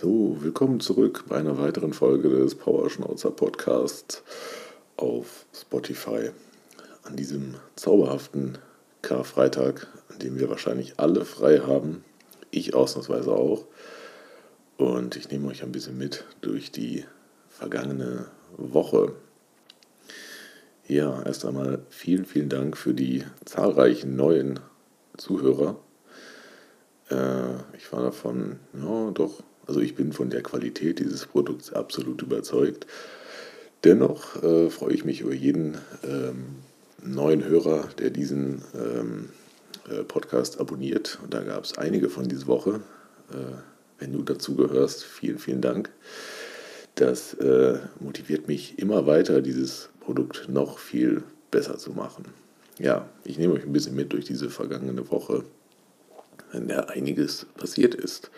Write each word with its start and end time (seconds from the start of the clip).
So, 0.00 0.36
willkommen 0.40 0.80
zurück 0.80 1.22
bei 1.28 1.36
einer 1.36 1.56
weiteren 1.56 1.92
Folge 1.92 2.28
des 2.28 2.56
Powerschnauzer 2.56 3.30
Podcasts 3.30 4.24
auf 4.96 5.46
Spotify. 5.54 6.30
An 7.04 7.14
diesem 7.14 7.54
zauberhaften 7.76 8.58
Karfreitag, 9.02 9.86
an 10.08 10.18
dem 10.18 10.36
wir 10.36 10.50
wahrscheinlich 10.50 10.98
alle 10.98 11.24
frei 11.24 11.60
haben, 11.60 12.04
ich 12.50 12.74
ausnahmsweise 12.74 13.30
auch. 13.30 13.66
Und 14.78 15.14
ich 15.14 15.30
nehme 15.30 15.46
euch 15.46 15.62
ein 15.62 15.70
bisschen 15.70 15.96
mit 15.96 16.24
durch 16.40 16.72
die 16.72 17.04
vergangene 17.48 18.26
Woche. 18.56 19.12
Ja, 20.88 21.22
erst 21.22 21.44
einmal 21.44 21.86
vielen, 21.88 22.24
vielen 22.24 22.48
Dank 22.48 22.76
für 22.76 22.94
die 22.94 23.22
zahlreichen 23.44 24.16
neuen 24.16 24.58
Zuhörer. 25.16 25.76
Äh, 27.10 27.76
ich 27.76 27.92
war 27.92 28.02
davon, 28.02 28.58
ja, 28.72 29.12
doch, 29.12 29.44
also 29.66 29.80
ich 29.80 29.94
bin 29.94 30.12
von 30.12 30.30
der 30.30 30.42
Qualität 30.42 30.98
dieses 30.98 31.26
Produkts 31.26 31.72
absolut 31.72 32.22
überzeugt. 32.22 32.86
Dennoch 33.84 34.42
äh, 34.42 34.70
freue 34.70 34.94
ich 34.94 35.04
mich 35.04 35.20
über 35.20 35.34
jeden 35.34 35.76
ähm, 36.02 36.56
neuen 37.02 37.44
Hörer, 37.44 37.88
der 37.98 38.10
diesen 38.10 38.62
ähm, 38.74 39.28
äh, 39.88 40.02
Podcast 40.04 40.60
abonniert. 40.60 41.18
Und 41.22 41.34
da 41.34 41.42
gab 41.42 41.64
es 41.64 41.76
einige 41.76 42.08
von 42.08 42.28
dieser 42.28 42.46
Woche. 42.46 42.80
Äh, 43.30 43.56
wenn 43.98 44.12
du 44.12 44.22
dazu 44.22 44.56
gehörst, 44.56 45.04
vielen, 45.04 45.38
vielen 45.38 45.60
Dank. 45.60 45.90
Das 46.94 47.34
äh, 47.34 47.78
motiviert 48.00 48.48
mich 48.48 48.78
immer 48.78 49.06
weiter, 49.06 49.40
dieses 49.40 49.90
Produkt 50.00 50.48
noch 50.48 50.78
viel 50.78 51.22
besser 51.50 51.78
zu 51.78 51.92
machen. 51.92 52.24
Ja, 52.78 53.08
ich 53.24 53.38
nehme 53.38 53.54
euch 53.54 53.64
ein 53.64 53.72
bisschen 53.72 53.94
mit 53.94 54.12
durch 54.12 54.24
diese 54.24 54.50
vergangene 54.50 55.10
Woche, 55.10 55.44
in 56.52 56.68
der 56.68 56.90
einiges 56.90 57.46
passiert 57.56 57.94
ist. 57.94 58.30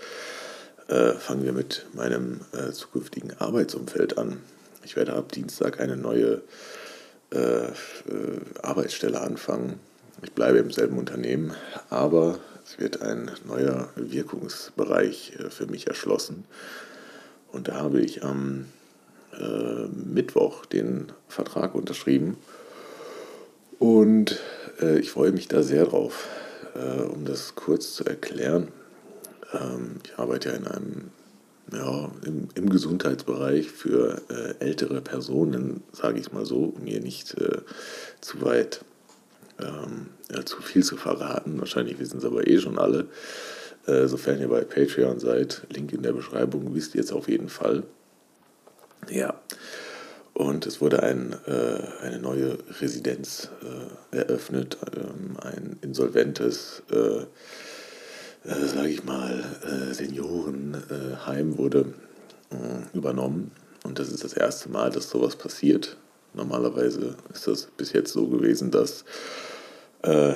Äh, 0.89 1.15
fangen 1.15 1.45
wir 1.45 1.53
mit 1.53 1.87
meinem 1.95 2.43
äh, 2.53 2.71
zukünftigen 2.71 3.33
Arbeitsumfeld 3.41 4.19
an. 4.19 4.39
Ich 4.85 4.95
werde 4.95 5.15
ab 5.15 5.33
Dienstag 5.33 5.81
eine 5.81 5.97
neue 5.97 6.43
äh, 7.33 7.67
äh 7.67 7.71
Arbeitsstelle 8.63 9.21
anfangen. 9.21 9.81
Ich 10.23 10.33
bleibe 10.33 10.59
im 10.59 10.71
selben 10.71 10.97
Unternehmen, 10.97 11.55
aber 11.91 12.39
es 12.65 12.79
wird 12.79 13.03
ein 13.03 13.33
neuer 13.49 13.89
Wirkungsbereich 13.97 15.37
äh, 15.41 15.51
für 15.51 15.67
mich 15.67 15.89
erschlossen. 15.89 16.45
Und 17.51 17.67
da 17.67 17.75
habe 17.75 18.01
ich 18.01 18.23
am 18.23 18.67
äh, 19.33 19.89
Mittwoch 19.89 20.67
den 20.67 21.11
Vertrag 21.27 21.75
unterschrieben. 21.75 22.37
Und 23.79 24.41
ich 24.99 25.11
freue 25.11 25.33
mich 25.33 25.49
da 25.49 25.63
sehr 25.63 25.85
drauf. 25.85 26.29
Um 27.13 27.27
das 27.27 27.57
kurz 27.57 27.93
zu 27.93 28.05
erklären, 28.05 28.69
ähm, 29.61 29.97
ich 30.05 30.19
arbeite 30.19 30.51
ja 30.51 30.55
in 30.57 30.67
einem, 30.67 31.11
ja, 31.73 32.11
im, 32.25 32.49
im 32.55 32.71
Gesundheitsbereich 32.71 33.71
für 33.71 34.23
äh, 34.29 34.65
ältere 34.65 35.01
Personen, 35.01 35.83
sage 35.93 36.21
ich 36.21 36.33
mal 36.33 36.47
so, 36.47 36.75
um 36.77 36.85
mir 36.85 37.01
nicht 37.01 37.35
äh, 37.35 37.59
zu 38.21 38.43
weit 38.43 38.85
ähm, 39.61 40.09
ja, 40.31 40.45
zu 40.45 40.63
viel 40.63 40.85
zu 40.85 40.97
verraten. 40.97 41.59
Wahrscheinlich 41.59 41.99
wissen 41.99 42.19
es 42.19 42.25
aber 42.25 42.47
eh 42.47 42.59
schon 42.59 42.79
alle. 42.79 43.09
Äh, 43.87 44.07
sofern 44.07 44.41
ihr 44.41 44.49
bei 44.49 44.63
Patreon 44.63 45.21
seid, 45.21 45.63
Link 45.71 45.93
in 45.93 46.03
der 46.03 46.13
Beschreibung, 46.13 46.75
wisst 46.75 46.95
ihr 46.95 47.01
jetzt 47.01 47.13
auf 47.13 47.29
jeden 47.29 47.49
Fall. 47.49 47.85
Ja, 49.09 49.41
und 50.37 50.67
es 50.67 50.83
wurde 50.83 51.03
ein, 51.03 51.35
äh, 51.47 52.05
eine 52.05 52.19
neue 52.19 52.59
Residenz 52.81 53.49
äh, 54.13 54.17
eröffnet, 54.17 54.77
ähm, 54.95 55.37
ein 55.41 55.79
insolventes, 55.81 56.83
äh, 56.91 57.25
äh 58.47 58.67
sage 58.67 58.89
ich 58.89 59.05
mal, 59.05 59.45
äh, 59.65 59.95
Seniorenheim 59.95 61.59
wurde 61.59 61.93
äh, 62.51 62.97
übernommen. 62.97 63.51
Und 63.85 63.99
das 63.99 64.11
ist 64.11 64.25
das 64.25 64.33
erste 64.33 64.69
Mal, 64.69 64.91
dass 64.91 65.11
sowas 65.11 65.37
passiert. 65.37 65.97
Normalerweise 66.35 67.17
ist 67.33 67.47
das 67.47 67.69
bis 67.77 67.93
jetzt 67.93 68.13
so 68.13 68.27
gewesen, 68.27 68.71
dass 68.71 69.05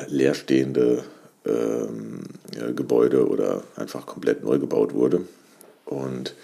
leerstehende 0.08 1.04
ähm, 1.44 2.22
Gebäude 2.74 3.28
oder 3.28 3.62
einfach 3.76 4.04
komplett 4.04 4.42
neu 4.42 4.58
gebaut 4.58 4.94
wurde. 4.94 5.20
Und 5.84 6.34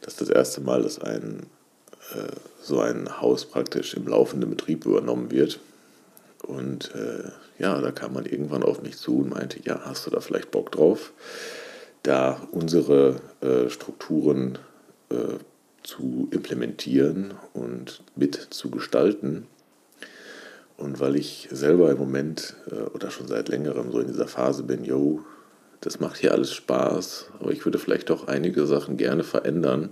das 0.00 0.14
ist 0.14 0.20
das 0.22 0.28
erste 0.30 0.62
Mal, 0.62 0.82
dass 0.82 0.98
ein 0.98 1.46
äh, 2.14 2.32
so 2.62 2.80
ein 2.80 3.20
Haus 3.20 3.46
praktisch 3.46 3.94
im 3.94 4.06
laufenden 4.06 4.50
Betrieb 4.50 4.84
übernommen 4.84 5.30
wird. 5.30 5.60
Und 6.42 6.94
äh, 6.94 7.30
ja, 7.58 7.80
da 7.80 7.90
kam 7.90 8.14
man 8.14 8.26
irgendwann 8.26 8.62
auf 8.62 8.82
mich 8.82 8.96
zu 8.96 9.18
und 9.18 9.30
meinte, 9.30 9.60
ja, 9.64 9.80
hast 9.84 10.06
du 10.06 10.10
da 10.10 10.20
vielleicht 10.20 10.50
Bock 10.50 10.72
drauf, 10.72 11.12
da 12.02 12.40
unsere 12.50 13.20
äh, 13.40 13.68
Strukturen 13.68 14.58
äh, 15.10 15.38
zu 15.82 16.28
implementieren 16.30 17.34
und 17.52 18.02
mit 18.16 18.34
zu 18.50 18.70
gestalten. 18.70 19.46
Und 20.76 20.98
weil 20.98 21.16
ich 21.16 21.48
selber 21.50 21.90
im 21.90 21.98
Moment 21.98 22.56
äh, 22.70 22.88
oder 22.90 23.10
schon 23.10 23.28
seit 23.28 23.48
längerem 23.48 23.92
so 23.92 24.00
in 24.00 24.06
dieser 24.06 24.28
Phase 24.28 24.62
bin, 24.62 24.84
yo, 24.84 25.20
das 25.82 26.00
macht 26.00 26.18
hier 26.18 26.32
alles 26.32 26.52
Spaß, 26.52 27.30
aber 27.38 27.52
ich 27.52 27.64
würde 27.64 27.78
vielleicht 27.78 28.10
doch 28.10 28.28
einige 28.28 28.66
Sachen 28.66 28.96
gerne 28.96 29.24
verändern 29.24 29.90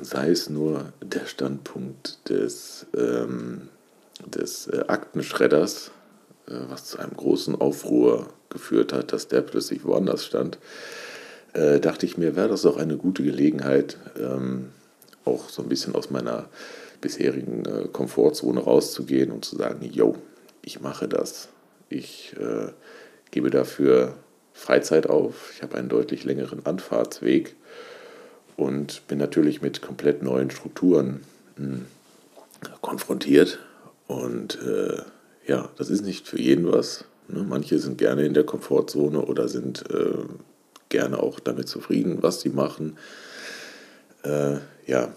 sei 0.00 0.30
es 0.30 0.48
nur 0.48 0.92
der 1.02 1.26
Standpunkt 1.26 2.28
des, 2.28 2.86
ähm, 2.96 3.68
des 4.26 4.66
äh, 4.68 4.84
Aktenschredders, 4.86 5.90
äh, 6.48 6.52
was 6.68 6.86
zu 6.86 6.98
einem 6.98 7.16
großen 7.16 7.60
Aufruhr 7.60 8.28
geführt 8.50 8.92
hat, 8.92 9.12
dass 9.12 9.28
der 9.28 9.42
plötzlich 9.42 9.84
woanders 9.84 10.24
stand, 10.24 10.58
äh, 11.54 11.80
dachte 11.80 12.06
ich 12.06 12.16
mir, 12.16 12.36
wäre 12.36 12.48
das 12.48 12.62
doch 12.62 12.76
eine 12.76 12.96
gute 12.96 13.22
Gelegenheit, 13.22 13.96
ähm, 14.18 14.70
auch 15.24 15.48
so 15.48 15.62
ein 15.62 15.68
bisschen 15.68 15.94
aus 15.94 16.10
meiner 16.10 16.48
bisherigen 17.00 17.64
äh, 17.64 17.88
Komfortzone 17.92 18.60
rauszugehen 18.60 19.30
und 19.30 19.44
zu 19.44 19.56
sagen, 19.56 19.84
yo, 19.84 20.16
ich 20.62 20.80
mache 20.80 21.08
das. 21.08 21.48
Ich 21.88 22.34
äh, 22.38 22.68
gebe 23.30 23.50
dafür 23.50 24.14
Freizeit 24.54 25.08
auf. 25.08 25.52
Ich 25.54 25.62
habe 25.62 25.76
einen 25.76 25.88
deutlich 25.88 26.24
längeren 26.24 26.64
Anfahrtsweg 26.64 27.54
und 28.56 29.06
bin 29.08 29.18
natürlich 29.18 29.60
mit 29.60 29.82
komplett 29.82 30.22
neuen 30.22 30.50
Strukturen 30.50 31.22
mh, 31.56 31.66
hm, 31.66 31.86
konfrontiert. 32.80 33.58
Und 34.06 34.58
äh, 34.62 35.02
ja, 35.46 35.68
das 35.76 35.90
ist 35.90 36.04
nicht 36.04 36.28
für 36.28 36.40
jeden 36.40 36.70
was. 36.70 37.04
Ne? 37.28 37.44
Manche 37.48 37.78
sind 37.78 37.98
gerne 37.98 38.24
in 38.24 38.34
der 38.34 38.44
Komfortzone 38.44 39.20
oder 39.20 39.48
sind 39.48 39.84
äh, 39.90 40.24
gerne 40.88 41.22
auch 41.22 41.40
damit 41.40 41.68
zufrieden, 41.68 42.22
was 42.22 42.40
sie 42.40 42.50
machen. 42.50 42.98
Äh, 44.24 44.58
ja, 44.86 45.14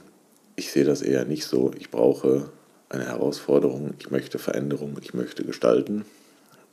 ich 0.55 0.71
sehe 0.71 0.85
das 0.85 1.01
eher 1.01 1.25
nicht 1.25 1.45
so. 1.45 1.71
Ich 1.77 1.91
brauche 1.91 2.49
eine 2.89 3.05
Herausforderung, 3.05 3.93
ich 3.99 4.11
möchte 4.11 4.39
Veränderung, 4.39 4.97
ich 5.01 5.13
möchte 5.13 5.43
gestalten. 5.43 6.05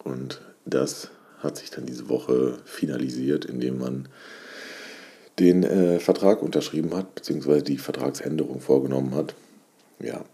Und 0.04 0.40
das 0.64 1.10
hat 1.38 1.56
sich 1.56 1.70
dann 1.70 1.86
diese 1.86 2.08
Woche 2.08 2.58
finalisiert, 2.64 3.44
indem 3.44 3.78
man 3.78 4.08
den 5.38 5.64
äh, 5.64 5.98
Vertrag 5.98 6.42
unterschrieben 6.42 6.94
hat, 6.94 7.14
beziehungsweise 7.14 7.62
die 7.62 7.78
Vertragsänderung 7.78 8.60
vorgenommen 8.60 9.14
hat. 9.14 9.34
Ja, 9.98 10.24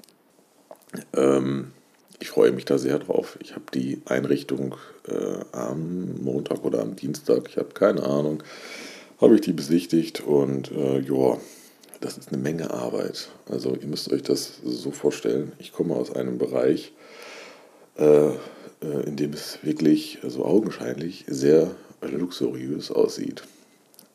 ähm, 1.15 1.73
ich 2.21 2.31
freue 2.31 2.53
mich 2.53 2.65
da 2.65 2.79
sehr 2.79 2.99
drauf. 2.99 3.39
Ich 3.41 3.55
habe 3.55 3.65
die 3.73 4.01
Einrichtung 4.07 4.75
äh, 5.07 5.45
am 5.53 6.23
Montag 6.23 6.65
oder 6.65 6.81
am 6.81 6.97
Dienstag, 6.97 7.49
ich 7.49 7.57
habe 7.57 7.71
keine 7.75 8.03
Ahnung, 8.03 8.43
habe 9.21 9.37
ich 9.37 9.41
die 9.41 9.53
besichtigt 9.53 10.21
und 10.21 10.71
äh, 10.73 11.01
ja, 11.01 11.39
das 12.01 12.19
ist 12.19 12.29
eine 12.29 12.43
Menge 12.43 12.71
Arbeit. 12.71 13.29
Also 13.49 13.75
ihr 13.75 13.87
müsst 13.87 14.13
euch 14.13 14.23
das 14.23 14.61
so 14.65 14.91
vorstellen. 14.91 15.53
Ich 15.59 15.73
komme 15.73 15.95
aus 15.95 16.15
einem 16.15 16.39
Bereich, 16.39 16.93
äh, 17.97 18.29
äh 18.29 18.37
in 19.07 19.17
dem 19.17 19.33
es 19.33 19.59
wirklich, 19.63 20.19
so 20.23 20.27
also 20.27 20.45
augenscheinlich, 20.45 21.25
sehr 21.27 21.71
luxuriös 22.01 22.91
aussieht. 22.91 23.43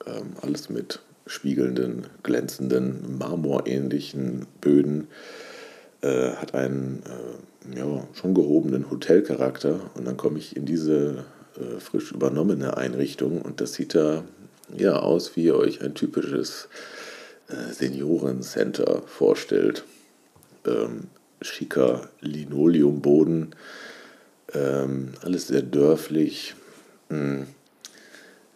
Ähm, 0.05 0.33
alles 0.41 0.69
mit 0.69 1.01
spiegelnden, 1.25 2.07
glänzenden, 2.23 3.17
marmorähnlichen 3.17 4.45
Böden. 4.61 5.07
Äh, 6.03 6.35
hat 6.35 6.53
einen 6.53 7.01
äh, 7.05 7.79
ja, 7.79 8.05
schon 8.13 8.33
gehobenen 8.33 8.91
Hotelcharakter. 8.91 9.79
Und 9.95 10.05
dann 10.05 10.17
komme 10.17 10.37
ich 10.37 10.57
in 10.57 10.65
diese 10.65 11.23
äh, 11.55 11.79
frisch 11.79 12.11
übernommene 12.11 12.75
Einrichtung 12.75 13.41
und 13.41 13.61
das 13.61 13.73
sieht 13.73 13.95
da 13.95 14.25
ja 14.75 14.97
aus, 14.97 15.37
wie 15.37 15.45
ihr 15.45 15.55
euch 15.55 15.81
ein 15.81 15.93
typisches 15.93 16.67
äh, 17.47 17.71
Seniorencenter 17.71 19.03
vorstellt. 19.05 19.85
Ähm, 20.65 21.07
schicker 21.41 22.09
Linoleumboden, 22.19 23.55
ähm, 24.53 25.13
alles 25.21 25.47
sehr 25.47 25.61
dörflich. 25.61 26.53
Hm, 27.09 27.47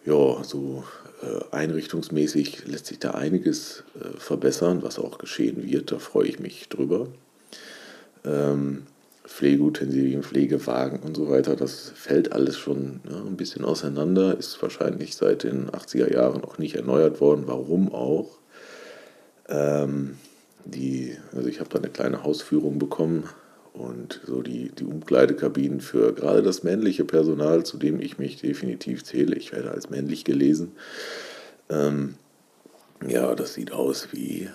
ja, 0.04 0.44
so 0.44 0.84
äh, 1.22 1.56
einrichtungsmäßig 1.56 2.66
lässt 2.66 2.86
sich 2.86 2.98
da 2.98 3.12
einiges 3.12 3.84
verbessern, 4.18 4.82
was 4.82 4.98
auch 4.98 5.16
geschehen 5.16 5.62
wird. 5.64 5.92
Da 5.92 5.98
freue 5.98 6.28
ich 6.28 6.40
mich 6.40 6.68
drüber. 6.68 7.08
Ähm, 8.28 8.82
Pflegeutensilien, 9.28 10.22
Pflegewagen 10.22 11.00
und 11.00 11.14
so 11.14 11.28
weiter, 11.28 11.54
das 11.54 11.92
fällt 11.94 12.32
alles 12.32 12.56
schon 12.56 13.00
ja, 13.10 13.18
ein 13.18 13.36
bisschen 13.36 13.62
auseinander, 13.64 14.36
ist 14.38 14.60
wahrscheinlich 14.62 15.16
seit 15.16 15.42
den 15.42 15.68
80er 15.70 16.12
Jahren 16.12 16.42
auch 16.44 16.56
nicht 16.56 16.76
erneuert 16.76 17.20
worden. 17.20 17.44
Warum 17.46 17.92
auch? 17.92 18.38
Ähm, 19.48 20.16
die, 20.64 21.16
also 21.34 21.48
ich 21.48 21.60
habe 21.60 21.68
da 21.70 21.78
eine 21.78 21.90
kleine 21.90 22.24
Hausführung 22.24 22.78
bekommen 22.78 23.24
und 23.74 24.20
so 24.26 24.42
die, 24.42 24.70
die 24.70 24.84
Umkleidekabinen 24.84 25.80
für 25.80 26.14
gerade 26.14 26.42
das 26.42 26.62
männliche 26.62 27.04
Personal, 27.04 27.64
zu 27.64 27.76
dem 27.76 28.00
ich 28.00 28.18
mich 28.18 28.40
definitiv 28.40 29.04
zähle. 29.04 29.36
Ich 29.36 29.52
werde 29.52 29.70
als 29.70 29.90
männlich 29.90 30.24
gelesen. 30.24 30.72
Ähm, 31.68 32.14
ja, 33.06 33.34
das 33.34 33.54
sieht 33.54 33.72
aus 33.72 34.08
wie, 34.12 34.48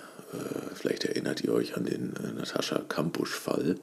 vielleicht 0.74 1.04
erinnert 1.04 1.42
ihr 1.42 1.52
euch 1.52 1.76
an 1.76 1.84
den 1.84 2.14
äh, 2.16 2.32
Natascha 2.32 2.80
Kampusch-Fall, 2.88 3.76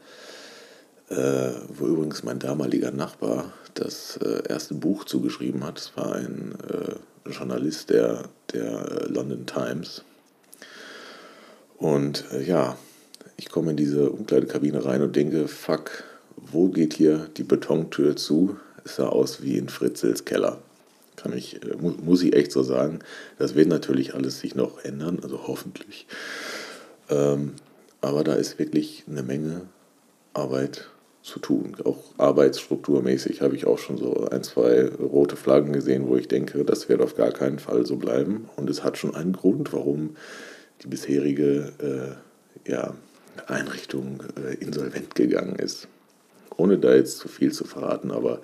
äh, 1.09 1.51
wo 1.69 1.87
übrigens 1.87 2.23
mein 2.23 2.39
damaliger 2.39 2.91
Nachbar 2.91 3.53
das 3.73 4.17
äh, 4.17 4.43
erste 4.47 4.73
Buch 4.73 5.05
zugeschrieben 5.05 5.63
hat. 5.63 5.79
Es 5.79 5.95
war 5.95 6.15
ein 6.15 6.55
äh, 6.69 7.29
Journalist 7.29 7.89
der, 7.89 8.29
der 8.53 9.07
London 9.07 9.45
Times. 9.45 10.03
Und 11.77 12.25
äh, 12.31 12.43
ja, 12.43 12.77
ich 13.37 13.49
komme 13.49 13.71
in 13.71 13.77
diese 13.77 14.09
Umkleidekabine 14.09 14.85
rein 14.85 15.01
und 15.01 15.15
denke, 15.15 15.47
fuck, 15.47 16.03
wo 16.35 16.69
geht 16.69 16.93
hier 16.93 17.29
die 17.37 17.43
Betontür 17.43 18.15
zu? 18.15 18.57
Es 18.83 18.97
sah 18.97 19.07
aus 19.07 19.41
wie 19.41 19.57
in 19.57 19.69
Fritzels 19.69 20.25
Keller. 20.25 20.61
Kann 21.21 21.37
ich, 21.37 21.63
äh, 21.63 21.75
muss 21.79 22.23
ich 22.23 22.35
echt 22.35 22.51
so 22.51 22.63
sagen. 22.63 22.99
Das 23.37 23.55
wird 23.55 23.67
natürlich 23.67 24.13
alles 24.13 24.39
sich 24.39 24.55
noch 24.55 24.83
ändern, 24.83 25.19
also 25.21 25.47
hoffentlich. 25.47 26.07
Ähm, 27.09 27.53
aber 28.01 28.23
da 28.23 28.33
ist 28.33 28.57
wirklich 28.57 29.03
eine 29.07 29.23
Menge 29.23 29.61
Arbeit 30.33 30.89
zu 31.21 31.39
tun. 31.39 31.77
Auch 31.83 31.99
arbeitsstrukturmäßig 32.17 33.41
habe 33.41 33.55
ich 33.55 33.65
auch 33.67 33.77
schon 33.77 33.97
so 33.97 34.27
ein, 34.29 34.43
zwei 34.43 34.87
rote 34.87 35.35
Flaggen 35.35 35.71
gesehen, 35.71 36.07
wo 36.07 36.15
ich 36.15 36.27
denke, 36.27 36.65
das 36.65 36.89
wird 36.89 37.01
auf 37.01 37.15
gar 37.15 37.31
keinen 37.31 37.59
Fall 37.59 37.85
so 37.85 37.97
bleiben. 37.97 38.49
Und 38.55 38.69
es 38.69 38.83
hat 38.83 38.97
schon 38.97 39.15
einen 39.15 39.33
Grund, 39.33 39.71
warum 39.73 40.15
die 40.81 40.87
bisherige 40.87 42.17
äh, 42.65 42.71
ja, 42.71 42.95
Einrichtung 43.45 44.23
äh, 44.43 44.55
insolvent 44.55 45.13
gegangen 45.13 45.55
ist. 45.57 45.87
Ohne 46.57 46.79
da 46.79 46.93
jetzt 46.95 47.17
zu 47.17 47.27
viel 47.27 47.51
zu 47.51 47.65
verraten, 47.65 48.11
aber 48.11 48.41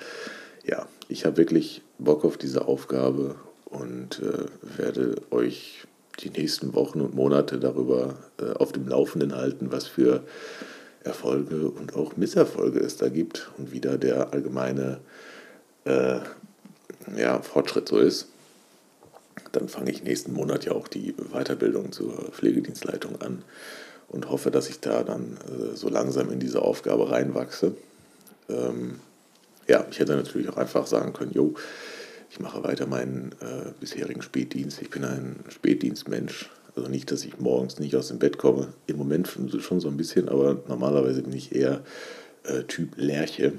ja, 0.66 0.88
ich 1.08 1.26
habe 1.26 1.38
wirklich 1.38 1.82
Bock 2.00 2.26
auf 2.26 2.38
diese 2.38 2.68
Aufgabe 2.68 3.36
und 3.66 4.20
äh, 4.20 4.78
werde 4.78 5.16
euch 5.32 5.86
die 6.20 6.30
nächsten 6.30 6.74
Wochen 6.74 7.02
und 7.02 7.16
Monate 7.16 7.60
darüber 7.60 8.16
äh, 8.40 8.54
auf 8.54 8.72
dem 8.72 8.88
Laufenden 8.88 9.36
halten, 9.36 9.72
was 9.72 9.88
für 9.88 10.24
Erfolge 11.04 11.70
und 11.70 11.96
auch 11.96 12.18
Misserfolge 12.18 12.80
es 12.80 12.98
da 12.98 13.10
gibt 13.10 13.52
und 13.58 13.72
wie 13.72 13.80
da 13.80 13.98
der 13.98 14.34
allgemeine 14.34 15.00
äh, 15.86 16.20
ja, 17.16 17.42
Fortschritt 17.42 17.88
so 17.88 17.98
ist. 17.98 18.28
Dann 19.52 19.70
fange 19.70 19.92
ich 19.92 20.04
nächsten 20.04 20.34
Monat 20.34 20.66
ja 20.66 20.74
auch 20.74 20.88
die 20.88 21.14
Weiterbildung 21.32 21.92
zur 21.92 22.14
Pflegedienstleitung 22.32 23.22
an 23.22 23.44
und 24.10 24.30
hoffe, 24.30 24.52
dass 24.52 24.70
ich 24.70 24.80
da 24.80 25.04
dann 25.04 25.38
äh, 25.48 25.76
so 25.76 25.90
langsam 25.90 26.32
in 26.32 26.40
diese 26.40 26.62
Aufgabe 26.62 27.10
reinwachse. 27.10 27.76
Ähm, 28.50 29.00
ja, 29.68 29.86
ich 29.90 30.00
hätte 30.00 30.16
natürlich 30.16 30.50
auch 30.50 30.58
einfach 30.58 30.88
sagen 30.88 31.14
können, 31.14 31.32
jo, 31.34 31.56
ich 32.30 32.40
mache 32.40 32.64
weiter 32.64 32.86
meinen 32.86 33.32
äh, 33.42 33.72
bisherigen 33.80 34.22
Spätdienst. 34.22 34.82
Ich 34.82 34.90
bin 34.90 35.04
ein 35.04 35.38
Spätdienstmensch. 35.50 36.50
Also 36.76 36.90
nicht, 36.90 37.12
dass 37.12 37.26
ich 37.26 37.40
morgens 37.40 37.80
nicht 37.80 37.96
aus 37.96 38.10
dem 38.10 38.20
Bett 38.20 38.38
komme. 38.38 38.74
Im 38.86 38.98
Moment 38.98 39.28
schon 39.28 39.80
so 39.80 39.88
ein 39.88 39.98
bisschen, 39.98 40.30
aber 40.30 40.62
normalerweise 40.68 41.24
bin 41.24 41.34
ich 41.34 41.56
eher 41.56 41.82
äh, 42.44 42.64
Typ 42.64 42.92
Lerche 42.98 43.54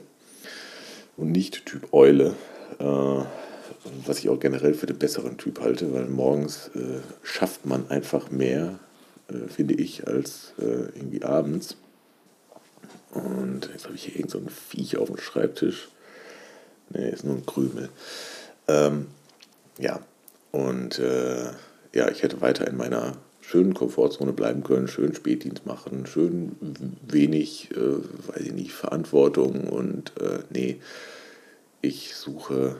und 1.17 1.33
nicht 1.33 1.67
Typ 1.67 1.93
Eule. 1.93 2.35
Äh, 2.79 2.85
was 4.05 4.19
ich 4.19 4.29
auch 4.29 4.39
generell 4.39 4.75
für 4.75 4.87
den 4.87 4.99
besseren 4.99 5.39
Typ 5.39 5.61
halte, 5.61 5.93
weil 5.93 6.07
morgens 6.07 6.71
äh, 6.75 7.01
schafft 7.23 7.65
man 7.65 7.91
einfach 7.91 8.31
mehr 8.31 8.79
äh, 9.29 9.49
finde 9.49 9.75
ich, 9.75 10.07
als 10.07 10.55
äh, 10.59 10.65
irgendwie 10.97 11.23
abends. 11.23 11.77
Und 13.13 13.69
jetzt 13.73 13.85
habe 13.85 13.95
ich 13.95 14.05
hier 14.05 14.17
irgend 14.17 14.31
so 14.31 14.39
ein 14.39 14.49
Viech 14.49 14.97
auf 14.97 15.09
dem 15.09 15.19
Schreibtisch. 15.19 15.89
Ne, 16.91 17.11
ist 17.11 17.25
nur 17.25 17.37
ein 17.37 17.47
Krümel. 17.47 17.89
Ähm, 18.67 19.07
ja, 19.79 20.01
und 20.53 20.99
äh, 20.99 21.51
ja, 21.95 22.11
ich 22.11 22.23
hätte 22.23 22.41
weiter 22.41 22.67
in 22.67 22.77
meiner 22.77 23.17
schönen 23.41 23.75
Komfortzone 23.75 24.33
bleiben 24.33 24.63
können, 24.63 24.89
schön 24.89 25.15
Spätdienst 25.15 25.65
machen, 25.65 26.07
schön 26.07 26.57
wenig, 27.07 27.71
äh, 27.73 27.77
weiß 28.29 28.43
ich 28.43 28.53
nicht, 28.53 28.73
Verantwortung 28.73 29.69
und 29.69 30.13
äh, 30.21 30.41
nee, 30.51 30.81
ich 31.81 32.15
suche 32.15 32.77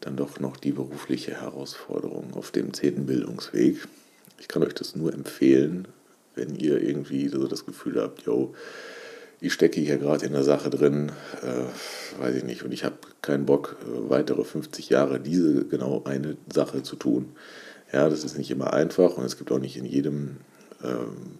dann 0.00 0.16
doch 0.16 0.40
noch 0.40 0.56
die 0.56 0.72
berufliche 0.72 1.40
Herausforderung 1.40 2.34
auf 2.34 2.50
dem 2.50 2.72
zehnten 2.72 3.06
Bildungsweg. 3.06 3.86
Ich 4.38 4.48
kann 4.48 4.62
euch 4.62 4.74
das 4.74 4.96
nur 4.96 5.12
empfehlen, 5.12 5.86
wenn 6.34 6.54
ihr 6.56 6.82
irgendwie 6.82 7.28
so 7.28 7.46
das 7.46 7.66
Gefühl 7.66 8.00
habt, 8.00 8.22
yo, 8.22 8.54
ich 9.40 9.52
stecke 9.52 9.80
hier 9.80 9.98
gerade 9.98 10.26
in 10.26 10.32
der 10.32 10.42
Sache 10.42 10.70
drin, 10.70 11.12
äh, 11.42 12.20
weiß 12.22 12.36
ich 12.36 12.44
nicht, 12.44 12.64
und 12.64 12.72
ich 12.72 12.84
habe 12.84 12.96
keinen 13.22 13.46
Bock, 13.46 13.76
äh, 13.82 14.10
weitere 14.10 14.44
50 14.44 14.88
Jahre 14.88 15.20
diese 15.20 15.64
genau 15.64 16.02
eine 16.04 16.36
Sache 16.52 16.82
zu 16.82 16.96
tun. 16.96 17.32
Ja, 17.92 18.08
das 18.08 18.24
ist 18.24 18.36
nicht 18.36 18.50
immer 18.50 18.72
einfach 18.72 19.16
und 19.16 19.24
es 19.24 19.38
gibt 19.38 19.50
auch 19.52 19.60
nicht 19.60 19.76
in 19.76 19.84
jedem 19.84 20.38
ähm, 20.82 21.38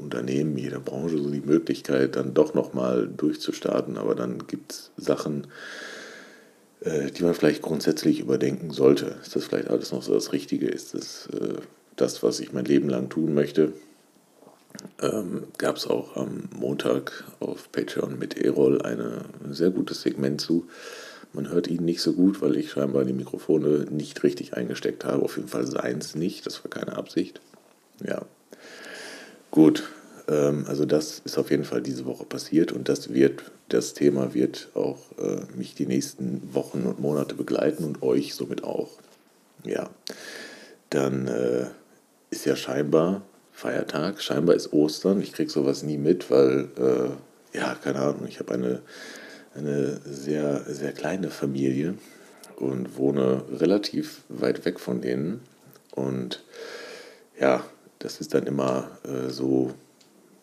Unternehmen, 0.00 0.56
jeder 0.56 0.78
Branche 0.78 1.18
so 1.18 1.30
die 1.30 1.40
Möglichkeit, 1.40 2.16
dann 2.16 2.34
doch 2.34 2.54
nochmal 2.54 3.08
durchzustarten, 3.08 3.96
aber 3.96 4.14
dann 4.14 4.46
gibt 4.46 4.72
es 4.72 4.90
Sachen, 4.96 5.48
äh, 6.80 7.10
die 7.10 7.22
man 7.22 7.34
vielleicht 7.34 7.62
grundsätzlich 7.62 8.20
überdenken 8.20 8.70
sollte. 8.70 9.16
Ist 9.22 9.34
das 9.34 9.44
vielleicht 9.44 9.68
alles 9.68 9.90
noch 9.90 10.02
so 10.02 10.14
das 10.14 10.32
Richtige? 10.32 10.68
Ist 10.68 10.94
das 10.94 11.28
äh, 11.32 11.54
das, 11.96 12.22
was 12.22 12.40
ich 12.40 12.52
mein 12.52 12.66
Leben 12.66 12.88
lang 12.88 13.08
tun 13.08 13.34
möchte? 13.34 13.72
Ähm, 15.00 15.44
gab 15.58 15.76
es 15.76 15.86
auch 15.86 16.16
am 16.16 16.48
Montag 16.54 17.24
auf 17.40 17.70
Patreon 17.72 18.18
mit 18.18 18.36
Erol 18.36 18.82
ein 18.82 19.24
sehr 19.50 19.70
gutes 19.70 20.02
Segment 20.02 20.40
zu. 20.40 20.66
Man 21.32 21.50
hört 21.50 21.68
ihn 21.68 21.84
nicht 21.84 22.00
so 22.00 22.14
gut, 22.14 22.40
weil 22.40 22.56
ich 22.56 22.70
scheinbar 22.70 23.04
die 23.04 23.12
Mikrofone 23.12 23.86
nicht 23.90 24.22
richtig 24.22 24.54
eingesteckt 24.54 25.04
habe. 25.04 25.22
Auf 25.22 25.36
jeden 25.36 25.48
Fall 25.48 25.66
seins 25.66 26.14
nicht, 26.14 26.46
das 26.46 26.64
war 26.64 26.70
keine 26.70 26.96
Absicht. 26.96 27.40
Ja, 28.02 28.22
gut. 29.50 29.84
Ähm, 30.28 30.64
also 30.66 30.84
das 30.84 31.20
ist 31.24 31.38
auf 31.38 31.50
jeden 31.50 31.64
Fall 31.64 31.82
diese 31.82 32.06
Woche 32.06 32.24
passiert 32.24 32.72
und 32.72 32.88
das 32.88 33.12
wird, 33.12 33.44
das 33.68 33.94
Thema 33.94 34.34
wird 34.34 34.70
auch 34.74 34.98
äh, 35.18 35.42
mich 35.56 35.74
die 35.74 35.86
nächsten 35.86 36.54
Wochen 36.54 36.84
und 36.84 37.00
Monate 37.00 37.34
begleiten 37.34 37.84
und 37.84 38.02
euch 38.02 38.34
somit 38.34 38.64
auch. 38.64 38.90
Ja, 39.64 39.90
dann 40.90 41.26
äh, 41.26 41.66
ist 42.30 42.44
ja 42.46 42.56
scheinbar 42.56 43.22
Feiertag. 43.56 44.20
Scheinbar 44.20 44.54
ist 44.54 44.74
Ostern. 44.74 45.22
Ich 45.22 45.32
kriege 45.32 45.50
sowas 45.50 45.82
nie 45.82 45.96
mit, 45.96 46.30
weil, 46.30 46.68
äh, 46.76 47.56
ja, 47.56 47.74
keine 47.74 48.00
Ahnung, 48.00 48.26
ich 48.28 48.38
habe 48.38 48.52
eine, 48.52 48.82
eine 49.54 49.98
sehr, 50.04 50.60
sehr 50.66 50.92
kleine 50.92 51.30
Familie 51.30 51.94
und 52.56 52.98
wohne 52.98 53.44
relativ 53.50 54.20
weit 54.28 54.66
weg 54.66 54.78
von 54.78 55.00
denen. 55.00 55.40
Und 55.94 56.44
ja, 57.40 57.64
das 57.98 58.20
ist 58.20 58.34
dann 58.34 58.46
immer 58.46 58.90
äh, 59.04 59.30
so, 59.30 59.72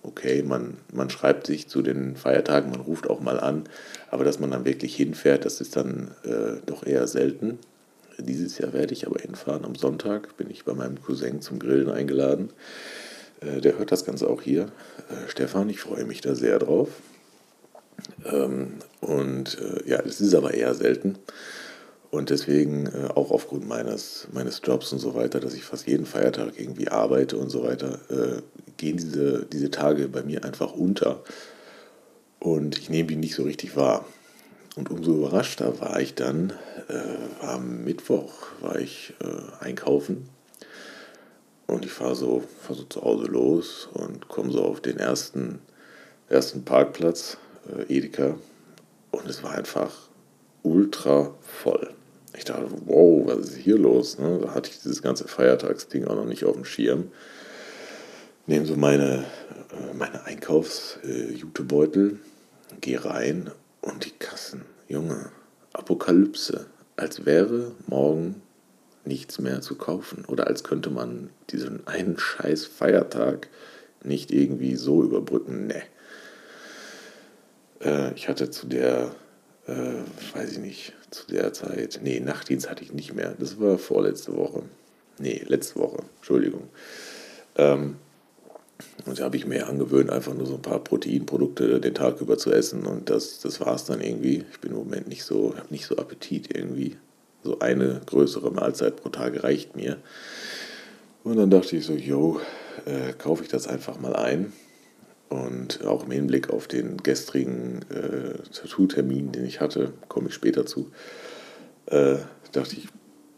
okay, 0.02 0.42
man, 0.42 0.78
man 0.92 1.12
schreibt 1.12 1.46
sich 1.46 1.70
zu 1.70 1.84
den 1.84 2.16
Feiertagen, 2.16 2.72
man 2.72 2.82
ruft 2.82 3.08
auch 3.08 3.20
mal 3.20 3.40
an, 3.40 3.66
aber 4.10 4.24
dass 4.24 4.40
man 4.40 4.50
dann 4.50 4.66
wirklich 4.66 4.96
hinfährt, 4.96 5.46
das 5.46 5.62
ist 5.62 5.76
dann 5.76 6.16
äh, 6.24 6.66
doch 6.66 6.84
eher 6.84 7.08
selten. 7.08 7.60
Dieses 8.18 8.58
Jahr 8.58 8.74
werde 8.74 8.94
ich 8.94 9.08
aber 9.08 9.20
hinfahren. 9.20 9.66
Am 9.66 9.76
Sonntag 9.76 10.38
bin 10.38 10.50
ich 10.50 10.66
bei 10.66 10.74
meinem 10.74 11.02
Cousin 11.02 11.42
zum 11.42 11.60
Grillen 11.60 11.90
eingeladen. 11.90 12.52
Äh, 13.42 13.62
der 13.62 13.78
hört 13.78 13.92
das 13.92 14.06
Ganze 14.06 14.30
auch 14.30 14.42
hier. 14.42 14.64
Äh, 15.10 15.28
Stefan, 15.28 15.70
ich 15.70 15.80
freue 15.80 16.06
mich 16.06 16.22
da 16.22 16.36
sehr 16.36 16.60
drauf. 16.60 16.90
Ähm, 18.26 18.74
und 19.02 19.60
äh, 19.60 19.90
ja, 19.90 20.02
das 20.02 20.22
ist 20.22 20.34
aber 20.36 20.54
eher 20.54 20.74
selten. 20.74 21.18
Und 22.12 22.30
deswegen 22.30 22.94
auch 23.16 23.32
aufgrund 23.32 23.68
meines, 23.68 24.28
meines 24.32 24.62
Jobs 24.64 24.94
und 24.94 25.00
so 25.00 25.16
weiter, 25.16 25.40
dass 25.40 25.56
ich 25.56 25.64
fast 25.64 25.88
jeden 25.88 26.06
Feiertag 26.06 26.60
irgendwie 26.60 26.90
arbeite 26.90 27.38
und 27.38 27.50
so 27.50 27.64
weiter, 27.64 27.98
gehen 28.78 28.98
diese, 28.98 29.48
diese 29.52 29.72
Tage 29.72 30.08
bei 30.10 30.22
mir 30.22 30.46
einfach 30.46 30.74
unter. 30.74 31.24
Und 32.40 32.78
ich 32.78 32.92
nehme 32.92 33.08
die 33.08 33.16
nicht 33.16 33.34
so 33.34 33.42
richtig 33.42 33.76
wahr. 33.76 34.06
Und 34.76 34.90
umso 34.90 35.14
überraschter 35.14 35.80
war 35.80 36.00
ich 36.00 36.16
dann, 36.16 36.52
äh, 36.88 37.46
am 37.46 37.84
Mittwoch 37.84 38.34
war 38.60 38.80
ich 38.80 39.14
äh, 39.22 39.64
einkaufen 39.64 40.28
und 41.68 41.86
ich 41.86 41.92
fahre 41.92 42.16
so, 42.16 42.44
fahr 42.62 42.76
so 42.76 42.84
zu 42.84 43.04
Hause 43.04 43.26
los 43.26 43.88
und 43.94 44.28
komme 44.30 44.52
so 44.52 44.64
auf 44.64 44.82
den 44.82 44.98
ersten, 44.98 45.60
ersten 46.28 46.66
Parkplatz, 46.66 47.38
äh, 47.68 47.84
Edeka. 47.96 48.36
Und 49.12 49.30
es 49.30 49.44
war 49.44 49.52
einfach 49.52 49.92
ultra 50.64 51.36
voll. 51.42 51.94
Ich 52.36 52.46
dachte, 52.46 52.66
wow, 52.86 53.28
was 53.28 53.50
ist 53.50 53.58
hier 53.58 53.78
los? 53.78 54.18
Ne? 54.18 54.40
Da 54.42 54.56
hatte 54.56 54.72
ich 54.72 54.82
dieses 54.82 55.04
ganze 55.04 55.28
Feiertagsding 55.28 56.06
auch 56.06 56.16
noch 56.16 56.26
nicht 56.26 56.46
auf 56.46 56.56
dem 56.56 56.66
Schirm. 56.66 57.12
Nehme 58.48 58.66
so 58.66 58.76
meine, 58.76 59.26
äh, 59.72 59.94
meine 59.94 60.26
Einkaufsjutebeutel 60.26 62.20
gehe 62.82 63.06
rein 63.06 63.52
und 63.84 64.06
die 64.06 64.12
Kassen, 64.12 64.66
Junge, 64.88 65.32
Apokalypse, 65.74 66.68
als 66.96 67.26
wäre 67.26 67.72
morgen 67.88 68.42
nichts 69.06 69.40
mehr 69.40 69.62
zu 69.62 69.76
kaufen 69.76 70.26
oder 70.26 70.48
als 70.48 70.64
könnte 70.64 70.90
man 70.90 71.30
diesen 71.50 71.86
einen 71.88 72.18
scheiß 72.18 72.66
Feiertag 72.66 73.50
nicht 74.04 74.32
irgendwie 74.32 74.76
so 74.76 75.04
überbrücken. 75.04 75.68
Ne. 75.68 75.84
Äh, 77.82 78.14
ich 78.14 78.30
hatte 78.30 78.50
zu 78.50 78.68
der, 78.68 79.14
äh, 79.68 80.34
weiß 80.34 80.54
ich 80.54 80.60
nicht, 80.60 80.94
zu 81.12 81.28
der 81.28 81.54
Zeit, 81.54 82.00
nee, 82.02 82.20
Nachtdienst 82.20 82.70
hatte 82.70 82.84
ich 82.84 82.94
nicht 82.94 83.14
mehr. 83.14 83.36
Das 83.38 83.60
war 83.60 83.78
vorletzte 83.78 84.36
Woche. 84.36 84.64
Nee, 85.20 85.44
letzte 85.48 85.80
Woche, 85.80 86.04
Entschuldigung. 86.18 86.70
Ähm, 87.56 87.98
und 89.06 89.20
da 89.20 89.26
habe 89.26 89.38
ich 89.38 89.46
mir 89.46 89.68
angewöhnt, 89.68 90.10
einfach 90.10 90.34
nur 90.34 90.46
so 90.46 90.56
ein 90.56 90.62
paar 90.62 90.80
Proteinprodukte 90.80 91.80
den 91.80 91.94
Tag 91.94 92.22
über 92.22 92.38
zu 92.38 92.52
essen. 92.52 92.86
Und 92.86 93.10
das, 93.10 93.40
das 93.40 93.60
war 93.60 93.76
es 93.76 93.86
dann 93.86 94.02
irgendwie. 94.02 94.46
Ich 94.52 94.60
bin 94.60 94.72
im 94.72 94.78
Moment 94.78 95.08
nicht 95.08 95.24
so, 95.24 95.56
habe 95.58 95.68
nicht 95.72 95.86
so 95.86 95.98
Appetit 95.98 96.56
irgendwie. 96.56 96.98
So 97.44 97.60
eine 97.60 98.02
größere 98.06 98.52
Mahlzeit 98.52 98.96
pro 98.96 99.10
Tag 99.10 99.44
reicht 99.44 99.76
mir. 99.76 99.98
Und 101.24 101.38
dann 101.38 101.50
dachte 101.50 101.76
ich 101.76 101.86
so, 101.86 101.94
yo, 101.94 102.40
äh, 102.86 103.14
kaufe 103.14 103.44
ich 103.44 103.50
das 103.50 103.68
einfach 103.68 104.00
mal 104.00 104.16
ein. 104.16 104.54
Und 105.30 105.84
auch 105.86 106.06
im 106.06 106.12
Hinblick 106.12 106.50
auf 106.50 106.68
den 106.68 106.98
gestrigen 106.98 107.82
äh, 107.90 108.38
Tattoo-Termin, 108.54 109.32
den 109.32 109.46
ich 109.46 109.60
hatte, 109.60 109.94
komme 110.08 110.30
ich 110.30 110.34
später 110.34 110.66
zu, 110.66 110.92
äh, 111.88 112.18
dachte 112.52 112.76
ich, 112.76 112.88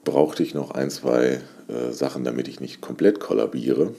brauchte 0.03 0.43
ich 0.43 0.53
noch 0.53 0.71
ein, 0.71 0.89
zwei 0.89 1.41
äh, 1.67 1.91
Sachen, 1.91 2.23
damit 2.23 2.47
ich 2.47 2.59
nicht 2.59 2.81
komplett 2.81 3.19
kollabiere. 3.19 3.93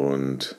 Und 0.00 0.56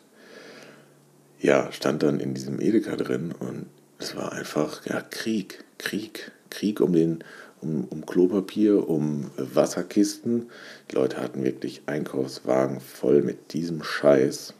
ja, 1.39 1.71
stand 1.71 2.03
dann 2.03 2.19
in 2.19 2.35
diesem 2.35 2.61
Edeka 2.61 2.95
drin 2.95 3.33
und 3.39 3.65
es 3.97 4.15
war 4.15 4.31
einfach 4.33 4.85
ja, 4.85 5.01
Krieg, 5.01 5.63
Krieg, 5.79 6.31
Krieg 6.51 6.79
um, 6.79 6.93
den, 6.93 7.23
um, 7.59 7.85
um 7.85 8.05
Klopapier, 8.05 8.87
um 8.87 9.31
Wasserkisten. 9.37 10.51
Die 10.91 10.95
Leute 10.95 11.17
hatten 11.17 11.43
wirklich 11.43 11.81
Einkaufswagen 11.87 12.79
voll 12.79 13.23
mit 13.23 13.53
diesem 13.53 13.81
Scheiß. 13.81 14.53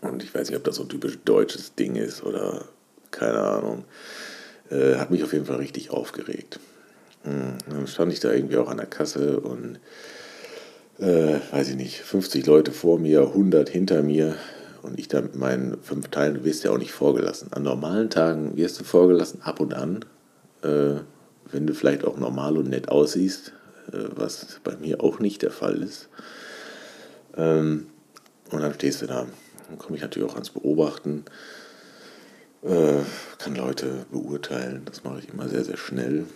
Und 0.00 0.24
ich 0.24 0.34
weiß 0.34 0.48
nicht, 0.48 0.58
ob 0.58 0.64
das 0.64 0.76
so 0.76 0.82
ein 0.82 0.88
typisch 0.88 1.18
deutsches 1.24 1.76
Ding 1.76 1.94
ist 1.94 2.24
oder 2.24 2.64
keine 3.12 3.38
Ahnung. 3.38 3.84
Äh, 4.70 4.96
hat 4.96 5.12
mich 5.12 5.22
auf 5.22 5.32
jeden 5.32 5.46
Fall 5.46 5.58
richtig 5.58 5.90
aufgeregt. 5.90 6.58
Hm, 7.22 7.58
dann 7.68 7.86
stand 7.86 8.12
ich 8.12 8.18
da 8.18 8.32
irgendwie 8.32 8.56
auch 8.56 8.68
an 8.68 8.78
der 8.78 8.86
Kasse 8.86 9.38
und 9.38 9.78
äh, 10.98 11.38
weiß 11.50 11.68
ich 11.70 11.76
nicht, 11.76 12.00
50 12.00 12.46
Leute 12.46 12.72
vor 12.72 12.98
mir, 12.98 13.22
100 13.22 13.68
hinter 13.68 14.02
mir 14.02 14.36
und 14.82 14.98
ich 14.98 15.08
da 15.08 15.20
mit 15.20 15.36
meinen 15.36 15.80
fünf 15.82 16.08
Teilen, 16.08 16.34
du 16.34 16.44
wirst 16.44 16.64
ja 16.64 16.70
auch 16.70 16.78
nicht 16.78 16.92
vorgelassen. 16.92 17.52
An 17.52 17.62
normalen 17.64 18.08
Tagen 18.08 18.56
wirst 18.56 18.80
du 18.80 18.84
vorgelassen, 18.84 19.42
ab 19.42 19.60
und 19.60 19.74
an, 19.74 20.04
äh, 20.62 21.00
wenn 21.50 21.66
du 21.66 21.74
vielleicht 21.74 22.04
auch 22.04 22.16
normal 22.16 22.56
und 22.56 22.68
nett 22.68 22.88
aussiehst, 22.88 23.52
äh, 23.92 23.98
was 24.14 24.60
bei 24.64 24.76
mir 24.76 25.02
auch 25.02 25.18
nicht 25.18 25.42
der 25.42 25.50
Fall 25.50 25.82
ist. 25.82 26.08
Ähm, 27.36 27.88
und 28.50 28.62
dann 28.62 28.74
stehst 28.74 29.02
du 29.02 29.06
da. 29.06 29.26
Dann 29.68 29.78
komme 29.78 29.96
ich 29.96 30.02
natürlich 30.02 30.28
auch 30.30 30.34
ans 30.34 30.50
Beobachten, 30.50 31.24
äh, 32.62 33.00
kann 33.38 33.56
Leute 33.56 34.06
beurteilen, 34.12 34.82
das 34.84 35.02
mache 35.02 35.18
ich 35.18 35.28
immer 35.28 35.48
sehr, 35.48 35.64
sehr 35.64 35.76
schnell. 35.76 36.26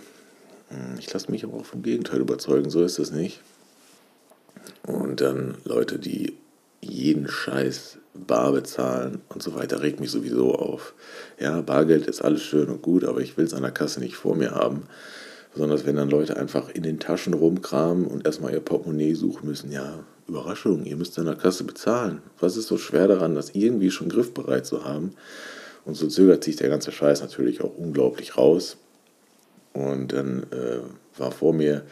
Hm, 0.69 0.99
ich 0.99 1.13
lasse 1.13 1.31
mich 1.31 1.45
aber 1.45 1.59
auch 1.59 1.65
vom 1.65 1.83
Gegenteil 1.83 2.21
überzeugen, 2.21 2.71
so 2.71 2.83
ist 2.83 2.99
es 2.99 3.13
nicht. 3.13 3.41
Und 4.87 5.21
dann 5.21 5.57
Leute, 5.65 5.99
die 5.99 6.37
jeden 6.81 7.29
Scheiß 7.29 7.99
bar 8.15 8.53
bezahlen 8.53 9.21
und 9.29 9.43
so 9.43 9.55
weiter, 9.55 9.83
regt 9.83 10.01
mich 10.01 10.11
sowieso 10.11 10.55
auf. 10.55 10.95
Ja, 11.39 11.61
Bargeld 11.61 12.07
ist 12.07 12.23
alles 12.23 12.43
schön 12.43 12.69
und 12.69 12.83
gut, 12.83 13.05
aber 13.05 13.21
ich 13.21 13.37
will 13.37 13.45
es 13.45 13.55
an 13.55 13.63
der 13.63 13.71
Kasse 13.71 14.01
nicht 14.01 14.17
vor 14.17 14.37
mir 14.37 14.53
haben. 14.53 14.85
Besonders 15.53 15.85
wenn 15.85 15.97
dann 15.97 16.11
Leute 16.11 16.37
einfach 16.37 16.69
in 16.71 16.83
den 16.83 17.01
Taschen 17.01 17.35
rumkramen 17.35 18.07
und 18.07 18.25
erstmal 18.25 18.53
ihr 18.53 18.61
Portemonnaie 18.61 19.15
suchen 19.15 19.49
müssen. 19.49 19.73
Ja, 19.73 20.05
Überraschung, 20.29 20.85
ihr 20.85 20.97
müsst 20.97 21.19
an 21.19 21.27
der 21.27 21.35
Kasse 21.35 21.65
bezahlen. 21.65 22.23
Was 22.39 22.57
ist 22.57 22.69
so 22.69 22.79
schwer 22.79 23.09
daran, 23.09 23.35
das 23.35 23.51
irgendwie 23.51 23.91
schon 23.91 24.09
griffbereit 24.09 24.65
zu 24.65 24.85
haben? 24.85 25.13
Und 25.85 25.95
so 25.95 26.07
zögert 26.07 26.45
sich 26.45 26.57
der 26.57 26.69
ganze 26.69 26.93
Scheiß 26.93 27.21
natürlich 27.21 27.63
auch 27.63 27.77
unglaublich 27.77 28.37
raus. 28.37 28.77
Und 29.73 30.13
dann 30.13 30.45
äh, 30.53 31.19
war 31.19 31.33
vor 31.33 31.53
mir 31.53 31.83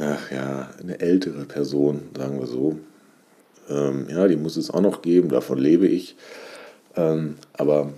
ach 0.00 0.30
ja, 0.30 0.70
eine 0.80 1.00
ältere 1.00 1.44
Person, 1.44 2.02
sagen 2.16 2.38
wir 2.38 2.46
so. 2.46 2.78
Ähm, 3.68 4.06
ja, 4.08 4.28
die 4.28 4.36
muss 4.36 4.56
es 4.56 4.70
auch 4.70 4.80
noch 4.80 5.02
geben, 5.02 5.28
davon 5.28 5.58
lebe 5.58 5.86
ich. 5.86 6.16
Ähm, 6.96 7.36
aber 7.52 7.92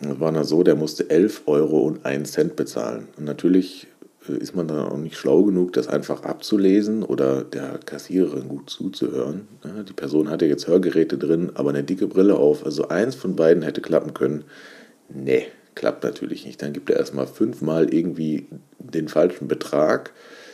es 0.00 0.18
war 0.18 0.32
dann 0.32 0.44
so, 0.44 0.62
der 0.62 0.76
musste 0.76 1.10
11 1.10 1.42
Euro 1.46 1.80
und 1.80 2.04
1 2.06 2.32
Cent 2.32 2.56
bezahlen. 2.56 3.08
Und 3.16 3.24
natürlich 3.24 3.86
äh, 4.28 4.36
ist 4.36 4.54
man 4.54 4.66
dann 4.66 4.78
auch 4.78 4.96
nicht 4.96 5.16
schlau 5.16 5.42
genug, 5.42 5.72
das 5.72 5.88
einfach 5.88 6.22
abzulesen 6.24 7.02
oder 7.02 7.42
der 7.44 7.78
Kassiererin 7.84 8.48
gut 8.48 8.70
zuzuhören. 8.70 9.48
Ja, 9.64 9.82
die 9.82 9.92
Person 9.92 10.30
hatte 10.30 10.46
jetzt 10.46 10.66
Hörgeräte 10.66 11.18
drin, 11.18 11.50
aber 11.54 11.70
eine 11.70 11.84
dicke 11.84 12.06
Brille 12.06 12.36
auf. 12.36 12.64
Also 12.64 12.88
eins 12.88 13.14
von 13.14 13.36
beiden 13.36 13.62
hätte 13.62 13.80
klappen 13.82 14.14
können. 14.14 14.44
Nee, 15.08 15.46
klappt 15.74 16.04
natürlich 16.04 16.46
nicht. 16.46 16.62
Dann 16.62 16.72
gibt 16.72 16.90
er 16.90 16.96
erstmal 16.96 17.26
fünfmal 17.26 17.92
irgendwie 17.92 18.46
den 18.78 19.08
falschen 19.08 19.48
Betrag 19.48 20.12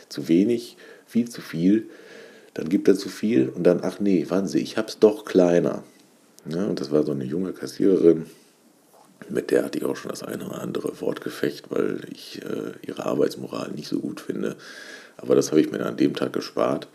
zu 0.09 0.27
wenig, 0.27 0.77
viel 1.05 1.29
zu 1.29 1.41
viel. 1.41 1.89
Dann 2.53 2.69
gibt 2.69 2.87
er 2.87 2.95
zu 2.95 3.09
viel 3.09 3.49
und 3.49 3.63
dann, 3.63 3.81
ach 3.83 3.99
nee, 3.99 4.25
Sie, 4.45 4.59
ich 4.59 4.77
hab's 4.77 4.99
doch 4.99 5.25
kleiner. 5.25 5.83
Ja, 6.49 6.65
und 6.65 6.79
das 6.79 6.91
war 6.91 7.03
so 7.03 7.11
eine 7.11 7.25
junge 7.25 7.53
Kassiererin, 7.53 8.25
mit 9.29 9.51
der 9.51 9.65
hatte 9.65 9.77
ich 9.77 9.85
auch 9.85 9.95
schon 9.95 10.09
das 10.09 10.23
eine 10.23 10.45
oder 10.45 10.61
andere 10.61 11.01
Wortgefecht, 11.01 11.69
weil 11.69 12.01
ich 12.11 12.41
äh, 12.43 12.73
ihre 12.85 13.05
Arbeitsmoral 13.05 13.71
nicht 13.71 13.87
so 13.87 13.99
gut 13.99 14.21
finde. 14.21 14.55
Aber 15.17 15.35
das 15.35 15.51
habe 15.51 15.59
ich 15.59 15.71
mir 15.71 15.85
an 15.85 15.97
dem 15.97 16.15
Tag 16.15 16.33
gespart. 16.33 16.87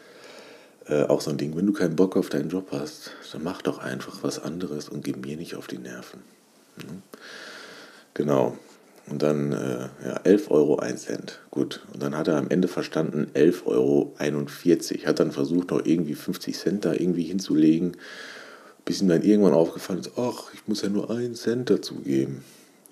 Äh, 0.86 1.04
auch 1.04 1.20
so 1.20 1.30
ein 1.30 1.36
Ding, 1.36 1.56
wenn 1.56 1.66
du 1.66 1.72
keinen 1.72 1.96
Bock 1.96 2.16
auf 2.16 2.28
deinen 2.28 2.48
Job 2.48 2.68
hast, 2.72 3.12
dann 3.32 3.42
mach 3.42 3.62
doch 3.62 3.78
einfach 3.78 4.22
was 4.22 4.42
anderes 4.42 4.88
und 4.88 5.04
gib 5.04 5.24
mir 5.24 5.36
nicht 5.36 5.54
auf 5.54 5.66
die 5.66 5.78
Nerven. 5.78 6.20
Ja. 6.78 6.88
Genau. 8.14 8.58
Und 9.08 9.22
dann 9.22 9.52
äh, 9.52 9.88
ja, 10.04 10.20
11 10.24 10.50
Euro 10.50 10.76
1 10.76 11.02
Cent. 11.02 11.40
Gut. 11.50 11.84
Und 11.92 12.02
dann 12.02 12.16
hat 12.16 12.28
er 12.28 12.36
am 12.36 12.48
Ende 12.50 12.68
verstanden 12.68 13.28
11,41 13.34 13.66
Euro. 13.66 14.14
Hat 15.06 15.20
dann 15.20 15.32
versucht, 15.32 15.70
noch 15.70 15.84
irgendwie 15.84 16.14
50 16.14 16.56
Cent 16.56 16.84
da 16.84 16.92
irgendwie 16.92 17.24
hinzulegen. 17.24 17.96
Bis 18.84 19.02
ihm 19.02 19.08
dann 19.08 19.22
irgendwann 19.22 19.54
aufgefallen 19.54 20.00
ist, 20.00 20.12
ach, 20.16 20.52
ich 20.54 20.66
muss 20.66 20.82
ja 20.82 20.88
nur 20.88 21.10
1 21.10 21.40
Cent 21.40 21.70
dazugeben. 21.70 22.42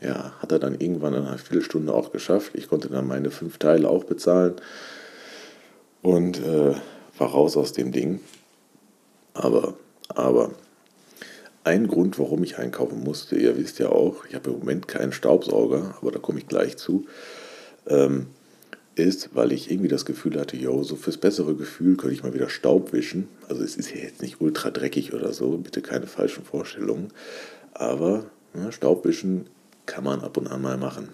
Ja, 0.01 0.33
hat 0.39 0.51
er 0.51 0.59
dann 0.59 0.81
irgendwann 0.81 1.15
in 1.15 1.25
einer 1.25 1.39
Viertelstunde 1.39 1.93
auch 1.93 2.11
geschafft. 2.11 2.53
Ich 2.55 2.69
konnte 2.69 2.89
dann 2.89 3.07
meine 3.07 3.31
fünf 3.31 3.59
Teile 3.59 3.89
auch 3.89 4.05
bezahlen. 4.05 4.55
Und 6.03 6.39
äh, 6.39 6.75
war 7.19 7.29
raus 7.29 7.57
aus 7.57 7.73
dem 7.73 7.93
Ding. 7.93 8.21
Aber, 9.35 9.75
aber, 10.09 10.51
ein 11.65 11.89
Grund, 11.89 12.19
warum 12.19 12.43
ich 12.43 12.59
einkaufen 12.59 13.03
musste, 13.03 13.37
ihr 13.37 13.57
wisst 13.57 13.79
ja 13.79 13.91
auch, 13.91 14.25
ich 14.27 14.35
habe 14.35 14.51
im 14.51 14.59
Moment 14.59 14.89
keinen 14.89 15.13
Staubsauger, 15.13 15.97
aber 16.01 16.11
da 16.11 16.19
komme 16.19 16.39
ich 16.39 16.47
gleich 16.47 16.77
zu, 16.77 17.07
ähm, 17.87 18.27
ist, 18.95 19.35
weil 19.35 19.53
ich 19.53 19.71
irgendwie 19.71 19.89
das 19.89 20.05
Gefühl 20.05 20.39
hatte, 20.39 20.57
yo, 20.57 20.83
so 20.83 20.97
fürs 20.97 21.17
bessere 21.17 21.55
Gefühl 21.55 21.97
könnte 21.97 22.15
ich 22.15 22.23
mal 22.23 22.35
wieder 22.35 22.49
Staub 22.49 22.93
wischen. 22.93 23.29
Also 23.49 23.63
es 23.63 23.77
ist 23.77 23.91
ja 23.91 24.01
jetzt 24.01 24.21
nicht 24.21 24.41
ultra 24.41 24.71
dreckig 24.71 25.13
oder 25.15 25.33
so, 25.33 25.57
bitte 25.59 25.81
keine 25.81 26.07
falschen 26.07 26.45
Vorstellungen. 26.45 27.09
Aber 27.73 28.25
ne, 28.53 28.73
Staubwischen 28.73 29.47
kann 29.87 30.05
man 30.05 30.21
ab 30.21 30.37
und 30.37 30.49
an 30.49 30.63
mal 30.63 30.77
machen. 30.77 31.09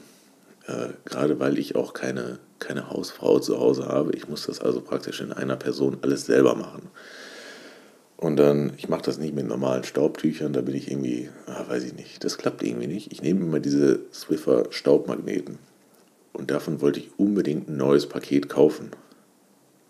Äh, 0.66 0.88
gerade 1.04 1.38
weil 1.38 1.58
ich 1.58 1.76
auch 1.76 1.92
keine, 1.92 2.38
keine 2.58 2.90
Hausfrau 2.90 3.38
zu 3.38 3.58
Hause 3.58 3.86
habe. 3.86 4.14
Ich 4.14 4.28
muss 4.28 4.46
das 4.46 4.60
also 4.60 4.80
praktisch 4.80 5.20
in 5.20 5.32
einer 5.32 5.56
Person 5.56 5.98
alles 6.02 6.26
selber 6.26 6.54
machen. 6.54 6.88
Und 8.16 8.36
dann, 8.36 8.72
ich 8.78 8.88
mache 8.88 9.02
das 9.02 9.18
nicht 9.18 9.34
mit 9.34 9.46
normalen 9.46 9.84
Staubtüchern, 9.84 10.52
da 10.52 10.62
bin 10.62 10.74
ich 10.74 10.90
irgendwie, 10.90 11.28
ah, 11.46 11.64
weiß 11.68 11.84
ich 11.84 11.94
nicht, 11.94 12.24
das 12.24 12.38
klappt 12.38 12.62
irgendwie 12.62 12.86
nicht. 12.86 13.12
Ich 13.12 13.22
nehme 13.22 13.44
immer 13.44 13.60
diese 13.60 14.00
Swiffer 14.12 14.66
Staubmagneten. 14.70 15.58
Und 16.32 16.50
davon 16.50 16.80
wollte 16.80 17.00
ich 17.00 17.10
unbedingt 17.18 17.68
ein 17.68 17.76
neues 17.76 18.06
Paket 18.06 18.48
kaufen. 18.48 18.90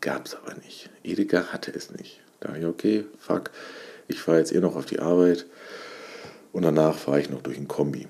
Gab 0.01 0.27
es 0.27 0.35
aber 0.35 0.55
nicht. 0.55 0.91
Edeka 1.05 1.53
hatte 1.53 1.73
es 1.73 1.91
nicht. 1.93 2.21
Da 2.41 2.49
dachte 2.49 2.61
ich, 2.61 2.67
okay, 2.67 3.05
fuck, 3.19 3.51
ich 4.09 4.21
fahre 4.21 4.39
jetzt 4.39 4.53
eh 4.53 4.61
noch 4.61 4.77
auf 4.77 4.87
die 4.87 5.01
Arbeit. 5.01 5.47
Und 6.53 6.63
danach 6.63 6.97
fahre 6.97 7.21
ich 7.21 7.31
noch 7.31 7.43
durch 7.43 7.59
ein 7.59 7.69
Kombi. 7.69 8.07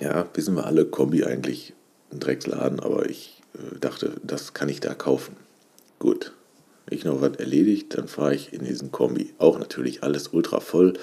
Ja, 0.00 0.26
wissen 0.34 0.56
wir 0.56 0.66
alle, 0.66 0.86
Kombi 0.86 1.24
eigentlich 1.24 1.74
ein 2.10 2.20
Drecksladen, 2.20 2.80
aber 2.80 3.08
ich 3.08 3.42
äh, 3.54 3.78
dachte, 3.78 4.16
das 4.22 4.54
kann 4.54 4.68
ich 4.68 4.80
da 4.80 4.94
kaufen. 4.94 5.36
Gut, 5.98 6.32
ich 6.90 7.04
noch 7.04 7.20
was 7.20 7.36
erledigt, 7.36 7.96
dann 7.96 8.08
fahre 8.08 8.34
ich 8.34 8.52
in 8.52 8.64
diesen 8.64 8.90
Kombi. 8.90 9.34
Auch 9.38 9.58
natürlich 9.58 10.02
alles 10.02 10.28
ultra 10.28 10.60
voll. 10.60 10.94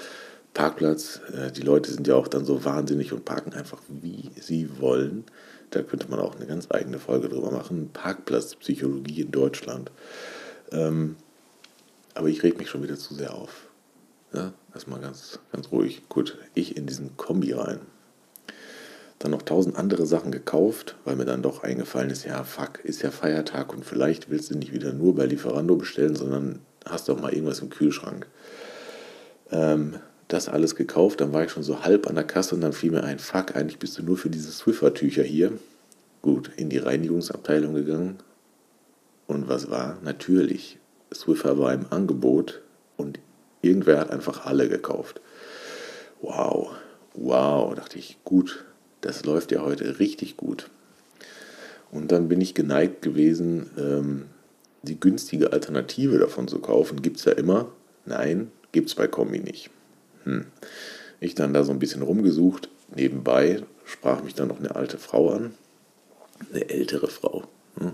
Parkplatz, 0.54 1.20
äh, 1.32 1.52
die 1.52 1.62
Leute 1.62 1.90
sind 1.90 2.06
ja 2.06 2.14
auch 2.14 2.28
dann 2.28 2.44
so 2.44 2.64
wahnsinnig 2.64 3.12
und 3.12 3.24
parken 3.24 3.52
einfach 3.52 3.80
wie 3.88 4.30
sie 4.40 4.68
wollen. 4.80 5.24
Da 5.70 5.82
könnte 5.82 6.08
man 6.10 6.20
auch 6.20 6.36
eine 6.36 6.46
ganz 6.46 6.68
eigene 6.70 6.98
Folge 6.98 7.28
drüber 7.28 7.50
machen. 7.50 7.90
Parkplatzpsychologie 7.92 9.22
in 9.22 9.30
Deutschland. 9.30 9.90
Ähm, 10.72 11.16
aber 12.14 12.28
ich 12.28 12.42
reg 12.42 12.58
mich 12.58 12.68
schon 12.68 12.82
wieder 12.82 12.96
zu 12.96 13.14
sehr 13.14 13.34
auf. 13.34 13.68
Ja, 14.32 14.52
erstmal 14.74 15.00
ganz, 15.00 15.38
ganz 15.52 15.70
ruhig. 15.70 16.08
Gut, 16.08 16.38
ich 16.54 16.76
in 16.76 16.86
diesen 16.86 17.16
Kombi 17.16 17.52
rein. 17.52 17.80
Dann 19.18 19.32
noch 19.32 19.42
tausend 19.42 19.76
andere 19.76 20.06
Sachen 20.06 20.30
gekauft, 20.30 20.96
weil 21.04 21.16
mir 21.16 21.24
dann 21.24 21.42
doch 21.42 21.64
eingefallen 21.64 22.10
ist, 22.10 22.24
ja, 22.24 22.44
fuck, 22.44 22.84
ist 22.84 23.02
ja 23.02 23.10
Feiertag 23.10 23.72
und 23.72 23.84
vielleicht 23.84 24.30
willst 24.30 24.50
du 24.50 24.56
nicht 24.56 24.72
wieder 24.72 24.92
nur 24.92 25.14
bei 25.14 25.26
Lieferando 25.26 25.76
bestellen, 25.76 26.14
sondern 26.14 26.60
hast 26.84 27.08
doch 27.08 27.20
mal 27.20 27.32
irgendwas 27.32 27.60
im 27.60 27.70
Kühlschrank. 27.70 28.26
Ähm, 29.50 29.96
das 30.28 30.48
alles 30.48 30.76
gekauft, 30.76 31.20
dann 31.20 31.32
war 31.32 31.44
ich 31.44 31.50
schon 31.50 31.62
so 31.62 31.82
halb 31.82 32.06
an 32.06 32.14
der 32.14 32.24
Kasse 32.24 32.54
und 32.54 32.60
dann 32.60 32.72
fiel 32.72 32.90
mir 32.90 33.02
ein, 33.02 33.18
fuck, 33.18 33.56
eigentlich 33.56 33.78
bist 33.78 33.98
du 33.98 34.02
nur 34.02 34.16
für 34.16 34.30
diese 34.30 34.52
Swiffer-Tücher 34.52 35.22
hier. 35.22 35.52
Gut, 36.20 36.50
in 36.56 36.68
die 36.68 36.78
Reinigungsabteilung 36.78 37.74
gegangen. 37.74 38.18
Und 39.26 39.48
was 39.48 39.70
war? 39.70 39.98
Natürlich, 40.02 40.78
Swiffer 41.14 41.58
war 41.58 41.72
im 41.72 41.86
Angebot 41.90 42.60
und 42.96 43.18
irgendwer 43.62 44.00
hat 44.00 44.10
einfach 44.10 44.44
alle 44.44 44.68
gekauft. 44.68 45.20
Wow, 46.20 46.72
wow, 47.14 47.74
dachte 47.74 47.98
ich, 47.98 48.18
gut, 48.24 48.64
das 49.00 49.24
läuft 49.24 49.52
ja 49.52 49.62
heute 49.62 49.98
richtig 49.98 50.36
gut. 50.36 50.70
Und 51.90 52.12
dann 52.12 52.28
bin 52.28 52.40
ich 52.40 52.54
geneigt 52.54 53.02
gewesen, 53.02 53.70
ähm, 53.78 54.24
die 54.82 55.00
günstige 55.00 55.52
Alternative 55.52 56.18
davon 56.18 56.48
zu 56.48 56.58
kaufen. 56.58 57.02
Gibt 57.02 57.18
es 57.18 57.24
ja 57.24 57.32
immer. 57.32 57.72
Nein, 58.04 58.50
gibt 58.72 58.88
es 58.88 58.94
bei 58.94 59.08
Kombi 59.08 59.40
nicht. 59.40 59.70
Hm. 60.24 60.46
Ich 61.20 61.34
dann 61.34 61.52
da 61.52 61.64
so 61.64 61.72
ein 61.72 61.78
bisschen 61.78 62.02
rumgesucht. 62.02 62.68
Nebenbei 62.94 63.62
sprach 63.84 64.22
mich 64.22 64.34
dann 64.34 64.48
noch 64.48 64.58
eine 64.58 64.76
alte 64.76 64.98
Frau 64.98 65.30
an. 65.30 65.52
Eine 66.52 66.68
ältere 66.70 67.08
Frau. 67.08 67.44
Hm. 67.78 67.92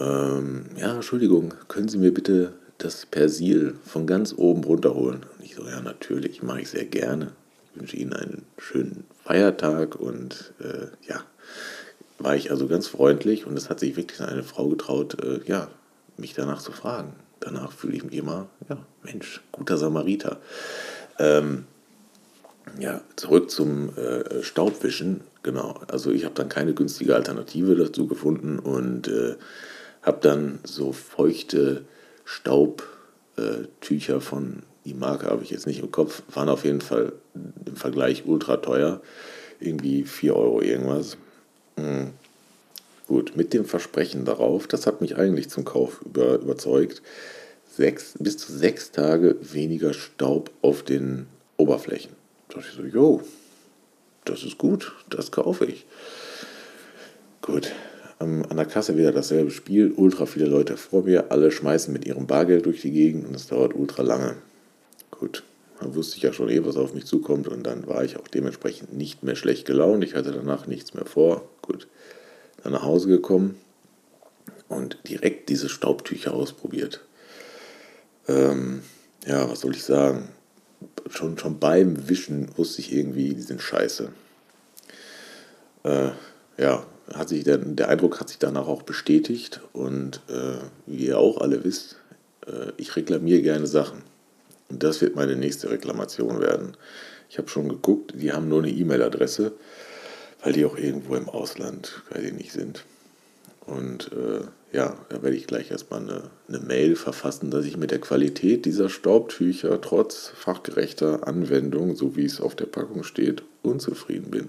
Ähm, 0.00 0.64
ja, 0.76 0.94
Entschuldigung, 0.94 1.54
können 1.66 1.88
Sie 1.88 1.98
mir 1.98 2.14
bitte 2.14 2.52
das 2.78 3.06
Persil 3.06 3.74
von 3.84 4.06
ganz 4.06 4.32
oben 4.36 4.62
runterholen? 4.64 5.26
Und 5.36 5.44
ich 5.44 5.56
so, 5.56 5.66
ja, 5.66 5.80
natürlich, 5.80 6.42
mache 6.42 6.60
ich 6.60 6.70
sehr 6.70 6.84
gerne. 6.84 7.32
Wünsche 7.78 7.96
Ihnen 7.96 8.12
einen 8.12 8.46
schönen 8.58 9.04
Feiertag 9.24 9.96
und 9.96 10.52
äh, 10.60 10.88
ja, 11.06 11.22
war 12.18 12.34
ich 12.34 12.50
also 12.50 12.66
ganz 12.66 12.88
freundlich 12.88 13.46
und 13.46 13.56
es 13.56 13.70
hat 13.70 13.80
sich 13.80 13.96
wirklich 13.96 14.20
eine 14.20 14.42
Frau 14.42 14.68
getraut, 14.68 15.22
äh, 15.22 15.40
ja, 15.46 15.68
mich 16.16 16.34
danach 16.34 16.60
zu 16.60 16.72
fragen. 16.72 17.12
Danach 17.40 17.72
fühle 17.72 17.96
ich 17.96 18.04
mich 18.04 18.14
immer, 18.14 18.48
ja, 18.68 18.78
Mensch, 19.04 19.40
guter 19.52 19.78
Samariter. 19.78 20.40
Ähm, 21.18 21.66
ja, 22.78 23.00
zurück 23.16 23.50
zum 23.50 23.96
äh, 23.96 24.42
Staubwischen. 24.42 25.20
Genau, 25.42 25.80
also 25.88 26.10
ich 26.10 26.24
habe 26.24 26.34
dann 26.34 26.48
keine 26.48 26.74
günstige 26.74 27.14
Alternative 27.14 27.76
dazu 27.76 28.06
gefunden 28.06 28.58
und 28.58 29.08
äh, 29.08 29.36
habe 30.02 30.18
dann 30.20 30.58
so 30.64 30.92
feuchte 30.92 31.84
Staubtücher 32.24 34.16
äh, 34.16 34.20
von, 34.20 34.62
die 34.88 34.94
Marke 34.94 35.26
habe 35.26 35.42
ich 35.42 35.50
jetzt 35.50 35.66
nicht 35.66 35.80
im 35.80 35.92
Kopf, 35.92 36.22
waren 36.32 36.48
auf 36.48 36.64
jeden 36.64 36.80
Fall 36.80 37.12
im 37.66 37.76
Vergleich 37.76 38.24
ultra 38.26 38.56
teuer. 38.56 39.00
Irgendwie 39.60 40.04
4 40.04 40.34
Euro 40.34 40.62
irgendwas. 40.62 41.16
Mhm. 41.76 42.12
Gut, 43.06 43.36
mit 43.36 43.52
dem 43.52 43.64
Versprechen 43.64 44.24
darauf, 44.24 44.66
das 44.66 44.86
hat 44.86 45.00
mich 45.00 45.16
eigentlich 45.16 45.48
zum 45.48 45.64
Kauf 45.64 46.00
über, 46.04 46.36
überzeugt, 46.36 47.02
sechs, 47.74 48.14
bis 48.18 48.38
zu 48.38 48.52
sechs 48.52 48.90
Tage 48.90 49.36
weniger 49.40 49.94
Staub 49.94 50.50
auf 50.62 50.82
den 50.82 51.26
Oberflächen. 51.56 52.12
Da 52.48 52.56
dachte 52.56 52.68
ich 52.70 52.76
so, 52.76 52.82
jo, 52.82 53.22
das 54.24 54.42
ist 54.42 54.58
gut, 54.58 54.94
das 55.10 55.30
kaufe 55.30 55.64
ich. 55.64 55.86
Gut, 57.42 57.72
an 58.18 58.44
der 58.56 58.66
Kasse 58.66 58.96
wieder 58.96 59.12
dasselbe 59.12 59.50
Spiel, 59.50 59.92
ultra 59.96 60.26
viele 60.26 60.46
Leute 60.46 60.76
vor 60.76 61.04
mir, 61.04 61.30
alle 61.30 61.50
schmeißen 61.50 61.92
mit 61.92 62.04
ihrem 62.04 62.26
Bargeld 62.26 62.66
durch 62.66 62.80
die 62.80 62.90
Gegend 62.90 63.26
und 63.26 63.34
es 63.34 63.46
dauert 63.46 63.74
ultra 63.74 64.02
lange. 64.02 64.36
Gut, 65.18 65.42
dann 65.80 65.94
wusste 65.94 66.16
ich 66.16 66.22
ja 66.22 66.32
schon 66.32 66.48
eh, 66.48 66.64
was 66.64 66.76
auf 66.76 66.94
mich 66.94 67.06
zukommt 67.06 67.48
und 67.48 67.64
dann 67.64 67.86
war 67.86 68.04
ich 68.04 68.16
auch 68.16 68.28
dementsprechend 68.28 68.92
nicht 68.92 69.22
mehr 69.22 69.36
schlecht 69.36 69.66
gelaunt. 69.66 70.04
Ich 70.04 70.14
hatte 70.14 70.32
danach 70.32 70.66
nichts 70.66 70.94
mehr 70.94 71.06
vor. 71.06 71.48
Gut, 71.62 71.88
dann 72.62 72.72
nach 72.72 72.82
Hause 72.82 73.08
gekommen 73.08 73.56
und 74.68 74.98
direkt 75.08 75.48
diese 75.48 75.68
Staubtücher 75.68 76.34
ausprobiert. 76.34 77.04
Ähm, 78.28 78.82
ja, 79.26 79.50
was 79.50 79.60
soll 79.60 79.74
ich 79.74 79.84
sagen? 79.84 80.28
Schon, 81.10 81.38
schon 81.38 81.58
beim 81.58 82.08
Wischen 82.08 82.56
wusste 82.56 82.80
ich 82.80 82.92
irgendwie, 82.92 83.34
die 83.34 83.42
sind 83.42 83.60
scheiße. 83.60 84.10
Äh, 85.84 86.10
ja, 86.58 86.86
hat 87.12 87.28
sich 87.28 87.44
der, 87.44 87.58
der 87.58 87.88
Eindruck 87.88 88.20
hat 88.20 88.28
sich 88.28 88.38
danach 88.38 88.66
auch 88.66 88.82
bestätigt 88.82 89.60
und 89.72 90.20
äh, 90.28 90.58
wie 90.86 91.06
ihr 91.06 91.18
auch 91.18 91.40
alle 91.40 91.64
wisst, 91.64 91.96
äh, 92.46 92.72
ich 92.76 92.94
reklamiere 92.96 93.42
gerne 93.42 93.66
Sachen. 93.66 94.02
Und 94.68 94.82
das 94.82 95.00
wird 95.00 95.16
meine 95.16 95.36
nächste 95.36 95.70
Reklamation 95.70 96.40
werden. 96.40 96.76
Ich 97.30 97.38
habe 97.38 97.48
schon 97.48 97.68
geguckt, 97.68 98.12
die 98.14 98.32
haben 98.32 98.48
nur 98.48 98.62
eine 98.62 98.70
E-Mail-Adresse, 98.70 99.52
weil 100.42 100.52
die 100.52 100.64
auch 100.64 100.76
irgendwo 100.76 101.14
im 101.16 101.28
Ausland, 101.28 102.02
weiß 102.10 102.24
ich 102.24 102.32
nicht, 102.32 102.52
sind. 102.52 102.84
Und 103.66 104.10
äh, 104.12 104.46
ja, 104.72 104.96
da 105.08 105.22
werde 105.22 105.36
ich 105.36 105.46
gleich 105.46 105.70
erstmal 105.70 106.00
eine, 106.00 106.30
eine 106.48 106.58
Mail 106.60 106.96
verfassen, 106.96 107.50
dass 107.50 107.64
ich 107.66 107.76
mit 107.76 107.90
der 107.90 108.00
Qualität 108.00 108.64
dieser 108.64 108.88
Staubtücher 108.88 109.80
trotz 109.80 110.32
fachgerechter 110.34 111.26
Anwendung, 111.26 111.96
so 111.96 112.16
wie 112.16 112.24
es 112.24 112.40
auf 112.40 112.54
der 112.54 112.66
Packung 112.66 113.04
steht, 113.04 113.42
unzufrieden 113.62 114.30
bin. 114.30 114.48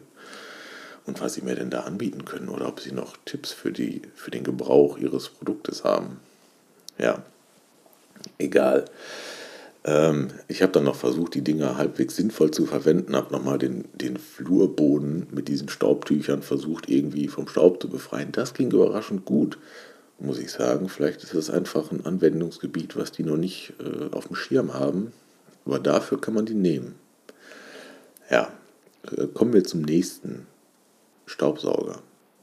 Und 1.05 1.21
was 1.21 1.33
sie 1.33 1.41
mir 1.41 1.55
denn 1.55 1.69
da 1.69 1.81
anbieten 1.81 2.23
können 2.23 2.49
oder 2.49 2.67
ob 2.67 2.79
sie 2.79 2.91
noch 2.91 3.17
Tipps 3.25 3.51
für, 3.51 3.71
die, 3.71 4.01
für 4.15 4.31
den 4.31 4.43
Gebrauch 4.43 4.97
ihres 4.97 5.29
Produktes 5.29 5.83
haben. 5.83 6.19
Ja, 6.97 7.23
egal. 8.37 8.85
Ähm, 9.85 10.29
ich 10.47 10.61
habe 10.61 10.71
dann 10.71 10.83
noch 10.83 10.95
versucht, 10.95 11.35
die 11.35 11.43
Dinger 11.43 11.77
halbwegs 11.77 12.15
sinnvoll 12.15 12.51
zu 12.51 12.65
verwenden, 12.65 13.15
habe 13.15 13.31
nochmal 13.31 13.57
den, 13.57 13.85
den 13.93 14.17
Flurboden 14.17 15.27
mit 15.31 15.47
diesen 15.47 15.69
Staubtüchern 15.69 16.41
versucht, 16.41 16.89
irgendwie 16.89 17.27
vom 17.27 17.47
Staub 17.47 17.81
zu 17.81 17.89
befreien. 17.89 18.31
Das 18.31 18.53
ging 18.53 18.71
überraschend 18.71 19.25
gut, 19.25 19.57
muss 20.19 20.39
ich 20.39 20.51
sagen. 20.51 20.89
Vielleicht 20.89 21.23
ist 21.23 21.33
das 21.33 21.49
einfach 21.49 21.91
ein 21.91 22.05
Anwendungsgebiet, 22.05 22.97
was 22.97 23.11
die 23.11 23.23
noch 23.23 23.37
nicht 23.37 23.73
äh, 23.79 24.13
auf 24.13 24.27
dem 24.27 24.35
Schirm 24.35 24.73
haben, 24.73 25.13
aber 25.65 25.79
dafür 25.79 26.19
kann 26.19 26.33
man 26.33 26.45
die 26.45 26.55
nehmen. 26.55 26.95
Ja, 28.29 28.51
äh, 29.15 29.27
kommen 29.27 29.53
wir 29.53 29.63
zum 29.63 29.81
nächsten 29.81 30.45
Staubsauger. 31.25 32.01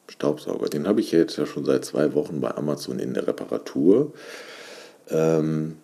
Staubsauger, 0.08 0.68
den 0.68 0.86
habe 0.86 1.00
ich 1.00 1.10
jetzt 1.10 1.36
ja 1.36 1.46
schon 1.46 1.64
seit 1.64 1.84
zwei 1.84 2.14
Wochen 2.14 2.40
bei 2.40 2.56
Amazon 2.56 2.98
in 2.98 3.12
der 3.12 3.26
Reparatur. 3.26 4.12
Ähm, 5.10 5.76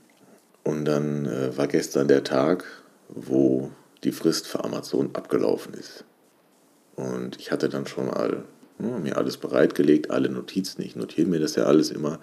und 0.65 0.85
dann 0.85 1.27
äh, 1.27 1.57
war 1.57 1.67
gestern 1.67 2.09
der 2.09 2.25
Tag, 2.25 2.65
wo 3.09 3.71
die 4.05 4.13
Frist 4.13 4.47
für 4.47 4.65
Amazon 4.65 5.11
abgelaufen 5.15 5.75
ist. 5.75 6.05
Und 6.97 7.39
ich 7.39 7.51
hatte 7.51 7.69
dann 7.69 7.87
schon 7.87 8.07
mal 8.07 8.45
ja, 8.79 8.99
mir 8.99 9.17
alles 9.17 9.37
bereitgelegt, 9.37 10.11
alle 10.11 10.29
Notizen. 10.29 10.83
Ich 10.83 10.97
notiere 10.97 11.29
mir 11.29 11.41
das 11.41 11.57
ja 11.57 11.65
alles 11.65 11.91
immer, 11.91 12.19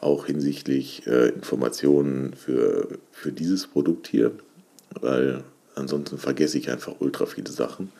auch 0.00 0.26
hinsichtlich 0.26 1.06
äh, 1.06 1.28
Informationen 1.28 2.34
für, 2.34 2.98
für 3.12 3.32
dieses 3.32 3.66
Produkt 3.66 4.08
hier, 4.08 4.32
weil 5.00 5.44
ansonsten 5.74 6.18
vergesse 6.18 6.58
ich 6.58 6.70
einfach 6.70 6.96
ultra 6.98 7.26
viele 7.26 7.50
Sachen. 7.50 7.92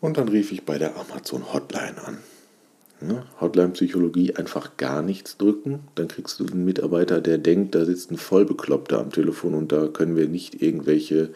Und 0.00 0.16
dann 0.16 0.28
rief 0.28 0.52
ich 0.52 0.64
bei 0.64 0.78
der 0.78 0.96
Amazon 0.96 1.52
Hotline 1.52 2.00
an. 2.04 2.18
Ne? 3.00 3.22
Hotline-Psychologie 3.40 4.34
einfach 4.34 4.76
gar 4.76 5.02
nichts 5.02 5.36
drücken. 5.36 5.80
Dann 5.94 6.08
kriegst 6.08 6.40
du 6.40 6.46
einen 6.46 6.64
Mitarbeiter, 6.64 7.20
der 7.20 7.38
denkt, 7.38 7.74
da 7.74 7.84
sitzt 7.84 8.10
ein 8.10 8.16
Vollbekloppter 8.16 8.98
am 8.98 9.12
Telefon 9.12 9.54
und 9.54 9.70
da 9.70 9.86
können 9.86 10.16
wir 10.16 10.28
nicht 10.28 10.60
irgendwelche 10.60 11.30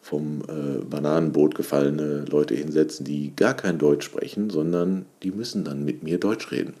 vom 0.00 0.42
äh, 0.48 0.84
Bananenboot 0.84 1.54
gefallene 1.54 2.24
Leute 2.28 2.54
hinsetzen, 2.54 3.04
die 3.04 3.34
gar 3.34 3.54
kein 3.54 3.78
Deutsch 3.78 4.04
sprechen, 4.04 4.50
sondern 4.50 5.06
die 5.22 5.30
müssen 5.30 5.64
dann 5.64 5.84
mit 5.84 6.02
mir 6.02 6.18
Deutsch 6.18 6.50
reden. 6.50 6.74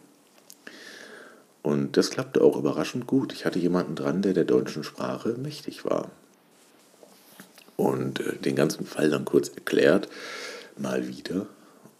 Und 1.62 1.96
das 1.96 2.10
klappte 2.10 2.42
auch 2.42 2.56
überraschend 2.56 3.06
gut. 3.06 3.32
Ich 3.32 3.44
hatte 3.44 3.60
jemanden 3.60 3.94
dran, 3.94 4.22
der 4.22 4.34
der 4.34 4.44
deutschen 4.44 4.82
Sprache 4.82 5.36
mächtig 5.38 5.84
war. 5.84 6.10
Und 7.76 8.20
äh, 8.20 8.36
den 8.36 8.56
ganzen 8.56 8.86
Fall 8.86 9.10
dann 9.10 9.24
kurz 9.24 9.48
erklärt, 9.48 10.08
mal 10.76 11.06
wieder. 11.08 11.46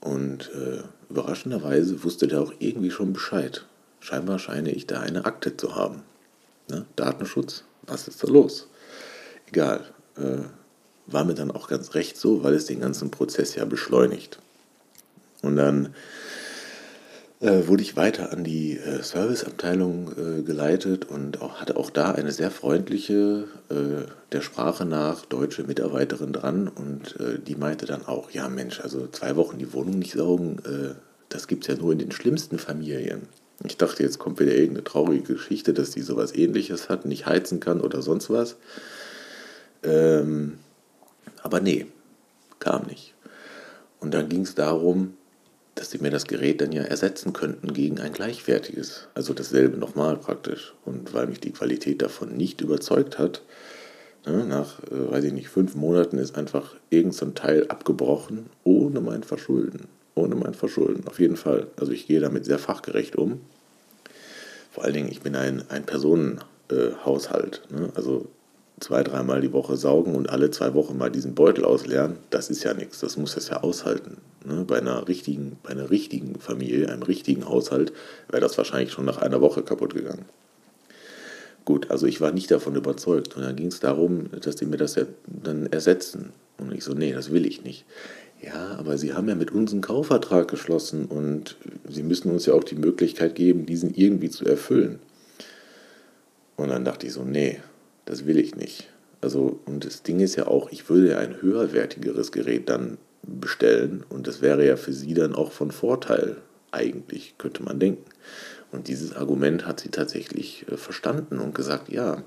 Und 0.02 0.50
äh, 0.52 0.82
überraschenderweise 1.08 2.02
wusste 2.02 2.26
der 2.26 2.40
auch 2.40 2.52
irgendwie 2.58 2.90
schon 2.90 3.12
Bescheid. 3.12 3.64
Scheinbar 4.00 4.40
scheine 4.40 4.72
ich 4.72 4.88
da 4.88 5.00
eine 5.00 5.24
Akte 5.24 5.56
zu 5.56 5.76
haben. 5.76 6.02
Ne? 6.68 6.84
Datenschutz, 6.96 7.62
was 7.82 8.08
ist 8.08 8.22
da 8.22 8.28
los? 8.28 8.68
Egal. 9.46 9.80
Äh, 10.16 10.42
war 11.06 11.24
mir 11.24 11.34
dann 11.34 11.52
auch 11.52 11.68
ganz 11.68 11.94
recht 11.94 12.16
so, 12.16 12.42
weil 12.42 12.54
es 12.54 12.66
den 12.66 12.80
ganzen 12.80 13.12
Prozess 13.12 13.54
ja 13.54 13.64
beschleunigt. 13.64 14.40
Und 15.40 15.56
dann 15.56 15.94
äh, 17.42 17.66
wurde 17.66 17.82
ich 17.82 17.96
weiter 17.96 18.32
an 18.32 18.44
die 18.44 18.78
äh, 18.78 19.02
Serviceabteilung 19.02 20.12
äh, 20.12 20.42
geleitet 20.42 21.04
und 21.04 21.42
auch, 21.42 21.60
hatte 21.60 21.76
auch 21.76 21.90
da 21.90 22.12
eine 22.12 22.30
sehr 22.30 22.52
freundliche, 22.52 23.48
äh, 23.68 24.06
der 24.30 24.40
Sprache 24.40 24.84
nach 24.84 25.26
deutsche 25.26 25.64
Mitarbeiterin 25.64 26.32
dran 26.32 26.68
und 26.68 27.18
äh, 27.20 27.40
die 27.40 27.56
meinte 27.56 27.84
dann 27.84 28.06
auch, 28.06 28.30
ja 28.30 28.48
Mensch, 28.48 28.80
also 28.80 29.08
zwei 29.08 29.34
Wochen 29.34 29.58
die 29.58 29.72
Wohnung 29.72 29.98
nicht 29.98 30.12
saugen, 30.12 30.58
äh, 30.64 30.94
das 31.28 31.48
gibt 31.48 31.64
es 31.64 31.74
ja 31.74 31.80
nur 31.80 31.92
in 31.92 31.98
den 31.98 32.12
schlimmsten 32.12 32.58
Familien. 32.58 33.22
Ich 33.64 33.76
dachte, 33.76 34.04
jetzt 34.04 34.18
kommt 34.18 34.38
wieder 34.38 34.54
irgendeine 34.54 34.84
traurige 34.84 35.34
Geschichte, 35.34 35.74
dass 35.74 35.90
die 35.90 36.02
sowas 36.02 36.34
ähnliches 36.34 36.88
hat, 36.88 37.06
nicht 37.06 37.26
heizen 37.26 37.58
kann 37.58 37.80
oder 37.80 38.02
sonst 38.02 38.30
was. 38.30 38.56
Ähm, 39.82 40.58
aber 41.42 41.60
nee, 41.60 41.86
kam 42.60 42.86
nicht. 42.86 43.14
Und 43.98 44.14
dann 44.14 44.28
ging 44.28 44.42
es 44.42 44.54
darum, 44.54 45.14
dass 45.74 45.90
sie 45.90 45.98
mir 45.98 46.10
das 46.10 46.26
Gerät 46.26 46.60
dann 46.60 46.72
ja 46.72 46.82
ersetzen 46.82 47.32
könnten 47.32 47.72
gegen 47.72 47.98
ein 47.98 48.12
gleichwertiges. 48.12 49.08
Also 49.14 49.32
dasselbe 49.32 49.78
nochmal 49.78 50.16
praktisch. 50.16 50.74
Und 50.84 51.14
weil 51.14 51.26
mich 51.26 51.40
die 51.40 51.52
Qualität 51.52 52.02
davon 52.02 52.36
nicht 52.36 52.60
überzeugt 52.60 53.18
hat, 53.18 53.42
ne, 54.26 54.44
nach, 54.44 54.80
äh, 54.84 55.10
weiß 55.10 55.24
ich 55.24 55.32
nicht, 55.32 55.48
fünf 55.48 55.74
Monaten 55.74 56.18
ist 56.18 56.36
einfach 56.36 56.76
irgendein 56.90 57.18
so 57.18 57.26
Teil 57.30 57.66
abgebrochen, 57.68 58.46
ohne 58.64 59.00
mein 59.00 59.22
Verschulden. 59.22 59.88
Ohne 60.14 60.34
mein 60.34 60.52
Verschulden, 60.52 61.06
auf 61.06 61.18
jeden 61.18 61.36
Fall. 61.36 61.68
Also 61.78 61.92
ich 61.92 62.06
gehe 62.06 62.20
damit 62.20 62.44
sehr 62.44 62.58
fachgerecht 62.58 63.16
um. 63.16 63.40
Vor 64.70 64.84
allen 64.84 64.92
Dingen, 64.92 65.10
ich 65.10 65.22
bin 65.22 65.34
ein, 65.36 65.64
ein 65.70 65.84
Personenhaushalt. 65.86 67.62
Äh, 67.70 67.74
ne? 67.74 67.92
Also 67.94 68.28
zwei, 68.82 69.02
dreimal 69.02 69.40
die 69.40 69.52
Woche 69.52 69.76
saugen 69.76 70.14
und 70.14 70.30
alle 70.30 70.50
zwei 70.50 70.74
Wochen 70.74 70.98
mal 70.98 71.10
diesen 71.10 71.34
Beutel 71.34 71.64
ausleeren, 71.64 72.16
das 72.30 72.50
ist 72.50 72.64
ja 72.64 72.74
nichts. 72.74 73.00
Das 73.00 73.16
muss 73.16 73.36
es 73.36 73.48
ja 73.48 73.62
aushalten. 73.62 74.18
Ne? 74.44 74.64
Bei, 74.66 74.78
einer 74.78 75.08
richtigen, 75.08 75.56
bei 75.62 75.70
einer 75.70 75.90
richtigen 75.90 76.38
Familie, 76.40 76.88
einem 76.88 77.02
richtigen 77.02 77.48
Haushalt, 77.48 77.92
wäre 78.28 78.40
das 78.40 78.58
wahrscheinlich 78.58 78.92
schon 78.92 79.04
nach 79.04 79.18
einer 79.18 79.40
Woche 79.40 79.62
kaputt 79.62 79.94
gegangen. 79.94 80.24
Gut, 81.64 81.90
also 81.90 82.06
ich 82.06 82.20
war 82.20 82.32
nicht 82.32 82.50
davon 82.50 82.74
überzeugt. 82.74 83.36
Und 83.36 83.42
dann 83.42 83.56
ging 83.56 83.68
es 83.68 83.80
darum, 83.80 84.30
dass 84.40 84.56
die 84.56 84.66
mir 84.66 84.78
das 84.78 84.96
ja 84.96 85.04
dann 85.26 85.66
ersetzen. 85.66 86.32
Und 86.58 86.72
ich 86.72 86.84
so, 86.84 86.92
nee, 86.92 87.12
das 87.12 87.32
will 87.32 87.46
ich 87.46 87.62
nicht. 87.62 87.84
Ja, 88.42 88.74
aber 88.76 88.98
Sie 88.98 89.14
haben 89.14 89.28
ja 89.28 89.36
mit 89.36 89.52
uns 89.52 89.70
einen 89.72 89.82
Kaufvertrag 89.82 90.48
geschlossen 90.48 91.06
und 91.06 91.56
Sie 91.88 92.02
müssen 92.02 92.30
uns 92.32 92.46
ja 92.46 92.54
auch 92.54 92.64
die 92.64 92.74
Möglichkeit 92.74 93.36
geben, 93.36 93.66
diesen 93.66 93.94
irgendwie 93.94 94.30
zu 94.30 94.44
erfüllen. 94.44 94.98
Und 96.56 96.68
dann 96.68 96.84
dachte 96.84 97.06
ich 97.06 97.12
so, 97.12 97.22
nee, 97.22 97.60
das 98.04 98.26
will 98.26 98.38
ich 98.38 98.56
nicht. 98.56 98.88
Also, 99.20 99.60
und 99.66 99.84
das 99.84 100.02
Ding 100.02 100.20
ist 100.20 100.36
ja 100.36 100.46
auch, 100.46 100.70
ich 100.72 100.88
würde 100.88 101.10
ja 101.10 101.18
ein 101.18 101.40
höherwertigeres 101.40 102.32
Gerät 102.32 102.68
dann 102.68 102.98
bestellen 103.22 104.04
und 104.08 104.26
das 104.26 104.42
wäre 104.42 104.66
ja 104.66 104.76
für 104.76 104.92
sie 104.92 105.14
dann 105.14 105.34
auch 105.34 105.52
von 105.52 105.70
Vorteil, 105.70 106.38
eigentlich, 106.72 107.34
könnte 107.38 107.62
man 107.62 107.78
denken. 107.78 108.04
Und 108.72 108.88
dieses 108.88 109.14
Argument 109.14 109.66
hat 109.66 109.80
sie 109.80 109.90
tatsächlich 109.90 110.66
äh, 110.68 110.76
verstanden 110.76 111.38
und 111.38 111.54
gesagt, 111.54 111.90
ja, 111.90 112.24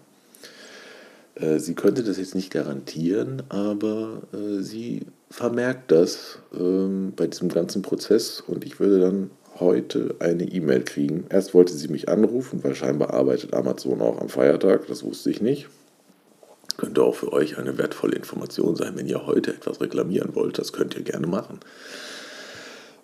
äh, 1.35 1.59
sie 1.59 1.73
könnte 1.73 2.03
das 2.03 2.17
jetzt 2.17 2.35
nicht 2.35 2.51
garantieren, 2.51 3.43
aber 3.49 4.21
äh, 4.31 4.61
sie 4.61 5.07
vermerkt 5.29 5.91
das 5.91 6.39
ähm, 6.57 7.13
bei 7.15 7.27
diesem 7.27 7.49
ganzen 7.49 7.81
Prozess 7.81 8.41
und 8.41 8.63
ich 8.63 8.79
würde 8.79 8.99
dann 8.99 9.31
heute 9.59 10.15
eine 10.19 10.43
E-Mail 10.43 10.83
kriegen. 10.83 11.25
Erst 11.29 11.53
wollte 11.53 11.73
sie 11.73 11.87
mich 11.87 12.09
anrufen, 12.09 12.63
weil 12.63 12.75
scheinbar 12.75 13.13
arbeitet 13.13 13.53
Amazon 13.53 14.01
auch 14.01 14.19
am 14.19 14.29
Feiertag, 14.29 14.87
das 14.87 15.03
wusste 15.03 15.29
ich 15.29 15.41
nicht. 15.41 15.67
Könnte 16.77 17.03
auch 17.03 17.15
für 17.15 17.31
euch 17.31 17.57
eine 17.57 17.77
wertvolle 17.77 18.15
Information 18.15 18.75
sein, 18.75 18.93
wenn 18.95 19.07
ihr 19.07 19.25
heute 19.25 19.53
etwas 19.53 19.79
reklamieren 19.79 20.35
wollt, 20.35 20.57
das 20.57 20.73
könnt 20.73 20.95
ihr 20.95 21.03
gerne 21.03 21.27
machen. 21.27 21.59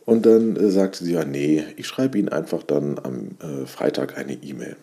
Und 0.05 0.25
dann 0.25 0.57
äh, 0.57 0.69
sagte 0.69 1.03
sie 1.03 1.13
ja, 1.13 1.23
nee, 1.23 1.63
ich 1.77 1.87
schreibe 1.87 2.17
Ihnen 2.17 2.29
einfach 2.29 2.63
dann 2.63 2.99
am 2.99 3.37
äh, 3.39 3.65
Freitag 3.65 4.17
eine 4.17 4.33
E-Mail. 4.33 4.75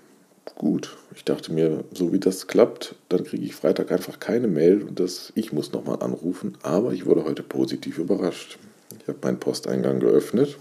Gut, 0.54 0.96
ich 1.14 1.24
dachte 1.24 1.52
mir, 1.52 1.84
so 1.92 2.12
wie 2.12 2.18
das 2.18 2.46
klappt, 2.46 2.94
dann 3.10 3.24
kriege 3.24 3.44
ich 3.44 3.54
Freitag 3.54 3.92
einfach 3.92 4.20
keine 4.20 4.48
Mail 4.48 4.82
und 4.82 4.98
das, 4.98 5.32
ich 5.34 5.52
muss 5.52 5.72
nochmal 5.72 6.02
anrufen. 6.02 6.56
Aber 6.62 6.92
ich 6.92 7.04
wurde 7.04 7.24
heute 7.24 7.42
positiv 7.42 7.98
überrascht. 7.98 8.58
Ich 9.00 9.08
habe 9.08 9.18
meinen 9.22 9.38
Posteingang 9.38 10.00
geöffnet 10.00 10.56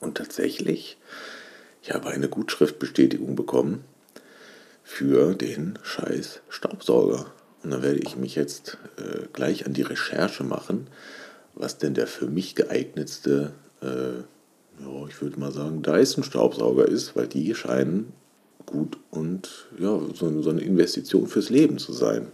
und 0.00 0.16
tatsächlich, 0.16 0.96
ich 1.82 1.92
habe 1.92 2.08
eine 2.08 2.28
Gutschriftbestätigung 2.28 3.36
bekommen 3.36 3.84
für 4.82 5.34
den 5.34 5.78
scheiß 5.82 6.40
Staubsauger. 6.48 7.26
Und 7.62 7.70
dann 7.70 7.82
werde 7.82 8.00
ich 8.00 8.16
mich 8.16 8.34
jetzt 8.34 8.78
äh, 8.96 9.26
gleich 9.32 9.66
an 9.66 9.74
die 9.74 9.82
Recherche 9.82 10.42
machen, 10.42 10.88
was 11.54 11.78
denn 11.78 11.94
der 11.94 12.06
für 12.06 12.26
mich 12.26 12.54
geeignetste, 12.54 13.52
äh, 13.82 14.16
ja, 14.82 15.06
ich 15.08 15.20
würde 15.20 15.38
mal 15.38 15.52
sagen, 15.52 15.82
Dyson-Staubsauger 15.82 16.88
ist, 16.88 17.14
weil 17.16 17.28
die 17.28 17.54
scheinen 17.54 18.12
gut 18.64 18.98
und 19.10 19.68
ja, 19.78 20.00
so, 20.14 20.42
so 20.42 20.50
eine 20.50 20.62
Investition 20.62 21.26
fürs 21.26 21.50
Leben 21.50 21.78
zu 21.78 21.92
sein. 21.92 22.32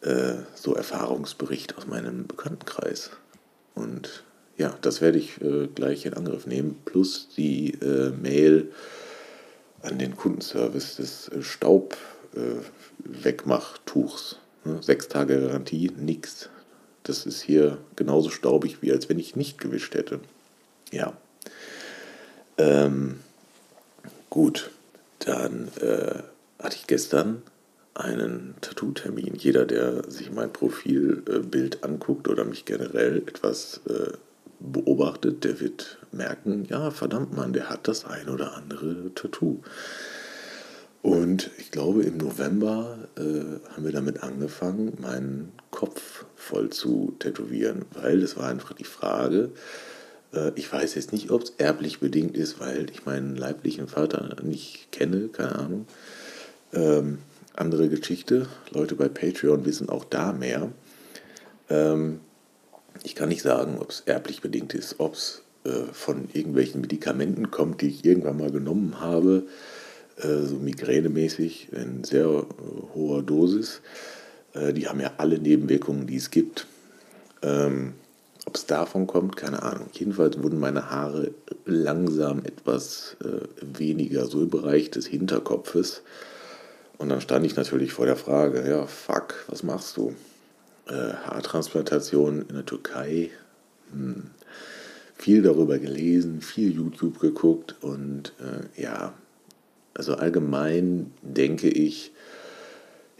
Äh, 0.00 0.34
so 0.54 0.74
Erfahrungsbericht 0.74 1.76
aus 1.76 1.86
meinem 1.86 2.26
Bekanntenkreis. 2.26 3.10
Und 3.74 4.24
ja, 4.56 4.76
das 4.82 5.00
werde 5.00 5.18
ich 5.18 5.40
äh, 5.40 5.66
gleich 5.74 6.06
in 6.06 6.14
Angriff 6.14 6.46
nehmen, 6.46 6.80
plus 6.84 7.28
die 7.36 7.72
äh, 7.74 8.10
Mail 8.10 8.70
an 9.82 9.98
den 9.98 10.16
Kundenservice 10.16 10.94
des 10.96 11.28
äh, 11.28 11.42
Staubwegmachtuchs. 11.42 14.38
Ne? 14.64 14.82
Sechs 14.82 15.08
Tage 15.08 15.40
Garantie, 15.40 15.90
nix. 15.96 16.48
Das 17.02 17.26
ist 17.26 17.42
hier 17.42 17.78
genauso 17.96 18.30
staubig, 18.30 18.80
wie 18.80 18.92
als 18.92 19.08
wenn 19.08 19.18
ich 19.18 19.34
nicht 19.36 19.58
gewischt 19.58 19.94
hätte. 19.94 20.20
Ja. 20.90 21.14
Ähm, 22.56 23.20
gut, 24.30 24.70
dann 25.18 25.68
äh, 25.80 26.22
hatte 26.62 26.76
ich 26.76 26.86
gestern 26.86 27.42
einen 27.94 28.54
Tattoo-Termin. 28.60 29.34
Jeder, 29.34 29.66
der 29.66 30.08
sich 30.10 30.32
mein 30.32 30.52
Profilbild 30.52 31.84
anguckt 31.84 32.28
oder 32.28 32.44
mich 32.44 32.64
generell 32.64 33.18
etwas 33.18 33.80
äh, 33.88 34.12
beobachtet, 34.72 35.44
der 35.44 35.60
wird 35.60 35.98
merken, 36.12 36.66
ja, 36.68 36.90
verdammt 36.90 37.36
Mann, 37.36 37.52
der 37.52 37.68
hat 37.70 37.88
das 37.88 38.04
ein 38.04 38.28
oder 38.28 38.56
andere 38.56 39.12
Tattoo. 39.14 39.60
Und 41.02 41.50
ich 41.58 41.70
glaube, 41.70 42.02
im 42.02 42.16
November 42.16 43.08
äh, 43.16 43.20
haben 43.74 43.84
wir 43.84 43.92
damit 43.92 44.22
angefangen, 44.22 44.94
meinen 45.00 45.52
Kopf 45.70 46.24
voll 46.34 46.70
zu 46.70 47.14
tätowieren, 47.18 47.84
weil 47.92 48.22
es 48.22 48.38
war 48.38 48.48
einfach 48.48 48.72
die 48.72 48.84
Frage, 48.84 49.50
äh, 50.32 50.52
ich 50.54 50.72
weiß 50.72 50.94
jetzt 50.94 51.12
nicht, 51.12 51.30
ob 51.30 51.42
es 51.42 51.50
erblich 51.58 52.00
bedingt 52.00 52.36
ist, 52.36 52.58
weil 52.58 52.88
ich 52.90 53.04
meinen 53.04 53.36
leiblichen 53.36 53.86
Vater 53.86 54.36
nicht 54.42 54.92
kenne, 54.92 55.28
keine 55.28 55.58
Ahnung. 55.58 55.86
Ähm, 56.72 57.18
andere 57.54 57.88
Geschichte, 57.88 58.48
Leute 58.70 58.94
bei 58.94 59.08
Patreon 59.08 59.64
wissen 59.64 59.88
auch 59.88 60.04
da 60.04 60.32
mehr. 60.32 60.72
Ähm, 61.68 62.20
ich 63.02 63.14
kann 63.14 63.28
nicht 63.28 63.42
sagen, 63.42 63.78
ob 63.78 63.90
es 63.90 64.02
erblich 64.06 64.40
bedingt 64.40 64.74
ist, 64.74 64.96
ob 64.98 65.14
es 65.14 65.42
äh, 65.64 65.92
von 65.92 66.28
irgendwelchen 66.32 66.80
Medikamenten 66.80 67.50
kommt, 67.50 67.80
die 67.80 67.88
ich 67.88 68.04
irgendwann 68.04 68.38
mal 68.38 68.50
genommen 68.50 69.00
habe, 69.00 69.44
äh, 70.16 70.42
so 70.42 70.56
migränemäßig 70.56 71.72
in 71.72 72.04
sehr 72.04 72.26
äh, 72.26 72.94
hoher 72.94 73.22
Dosis. 73.22 73.80
Äh, 74.52 74.72
die 74.72 74.88
haben 74.88 75.00
ja 75.00 75.12
alle 75.18 75.38
Nebenwirkungen, 75.38 76.06
die 76.06 76.16
es 76.16 76.30
gibt. 76.30 76.66
Ähm, 77.42 77.94
ob 78.46 78.56
es 78.56 78.66
davon 78.66 79.06
kommt, 79.06 79.36
keine 79.36 79.62
Ahnung. 79.62 79.88
Jedenfalls 79.92 80.42
wurden 80.42 80.60
meine 80.60 80.90
Haare 80.90 81.32
langsam 81.64 82.40
etwas 82.44 83.16
äh, 83.24 83.46
weniger, 83.78 84.26
so 84.26 84.42
im 84.42 84.50
Bereich 84.50 84.90
des 84.90 85.06
Hinterkopfes. 85.06 86.02
Und 86.98 87.08
dann 87.08 87.20
stand 87.20 87.46
ich 87.46 87.56
natürlich 87.56 87.92
vor 87.92 88.06
der 88.06 88.16
Frage, 88.16 88.68
ja, 88.68 88.86
fuck, 88.86 89.34
was 89.48 89.62
machst 89.62 89.96
du? 89.96 90.14
Äh, 90.88 91.14
Haartransplantation 91.26 92.42
in 92.48 92.54
der 92.54 92.66
Türkei. 92.66 93.30
Hm. 93.92 94.30
Viel 95.16 95.42
darüber 95.42 95.78
gelesen, 95.78 96.40
viel 96.40 96.72
YouTube 96.72 97.20
geguckt 97.20 97.76
und 97.80 98.32
äh, 98.40 98.82
ja, 98.82 99.14
also 99.94 100.14
allgemein 100.14 101.12
denke 101.22 101.68
ich, 101.68 102.12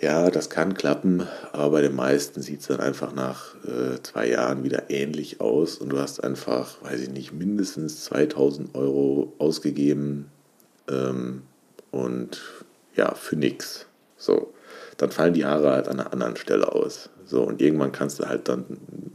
ja, 0.01 0.31
das 0.31 0.51
kann 0.51 0.75
klappen, 0.75 1.27
aber 1.53 1.71
bei 1.71 1.83
den 1.83 1.95
meisten 1.95 2.43
sieht 2.43 2.61
es 2.61 2.67
dann 2.67 2.81
einfach 2.81 3.15
nach 3.15 3.55
äh, 3.65 4.03
zwei 4.03 4.29
Jahren 4.29 4.65
wieder 4.65 4.91
ähnlich 4.91 5.41
aus 5.41 5.79
und 5.79 5.91
du 5.91 5.99
hast 5.99 6.23
einfach, 6.23 6.83
weiß 6.83 7.01
ich 7.01 7.11
nicht, 7.11 7.33
mindestens 7.33 8.05
2000 8.05 8.75
Euro 8.75 9.33
ausgegeben 9.39 10.27
ähm, 10.91 11.43
und 11.91 12.43
ja, 12.97 13.15
für 13.15 13.37
nichts. 13.37 13.87
So, 14.17 14.55
dann 14.97 15.11
fallen 15.11 15.35
die 15.35 15.45
Haare 15.45 15.71
halt 15.71 15.89
an 15.89 16.01
einer 16.01 16.13
anderen 16.13 16.37
Stelle 16.37 16.73
aus. 16.73 17.11
So, 17.27 17.43
und 17.43 17.61
irgendwann 17.61 17.93
kannst 17.93 18.19
du 18.21 18.29
halt 18.29 18.49
dann, 18.49 18.65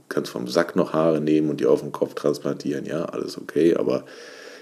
kannst 0.09 0.31
vom 0.31 0.47
Sack 0.47 0.75
noch 0.75 0.93
Haare 0.93 1.21
nehmen 1.21 1.49
und 1.49 1.59
die 1.59 1.65
auf 1.65 1.81
den 1.81 1.91
Kopf 1.91 2.15
transplantieren, 2.15 2.85
ja, 2.85 3.05
alles 3.05 3.37
okay, 3.37 3.75
aber 3.75 4.05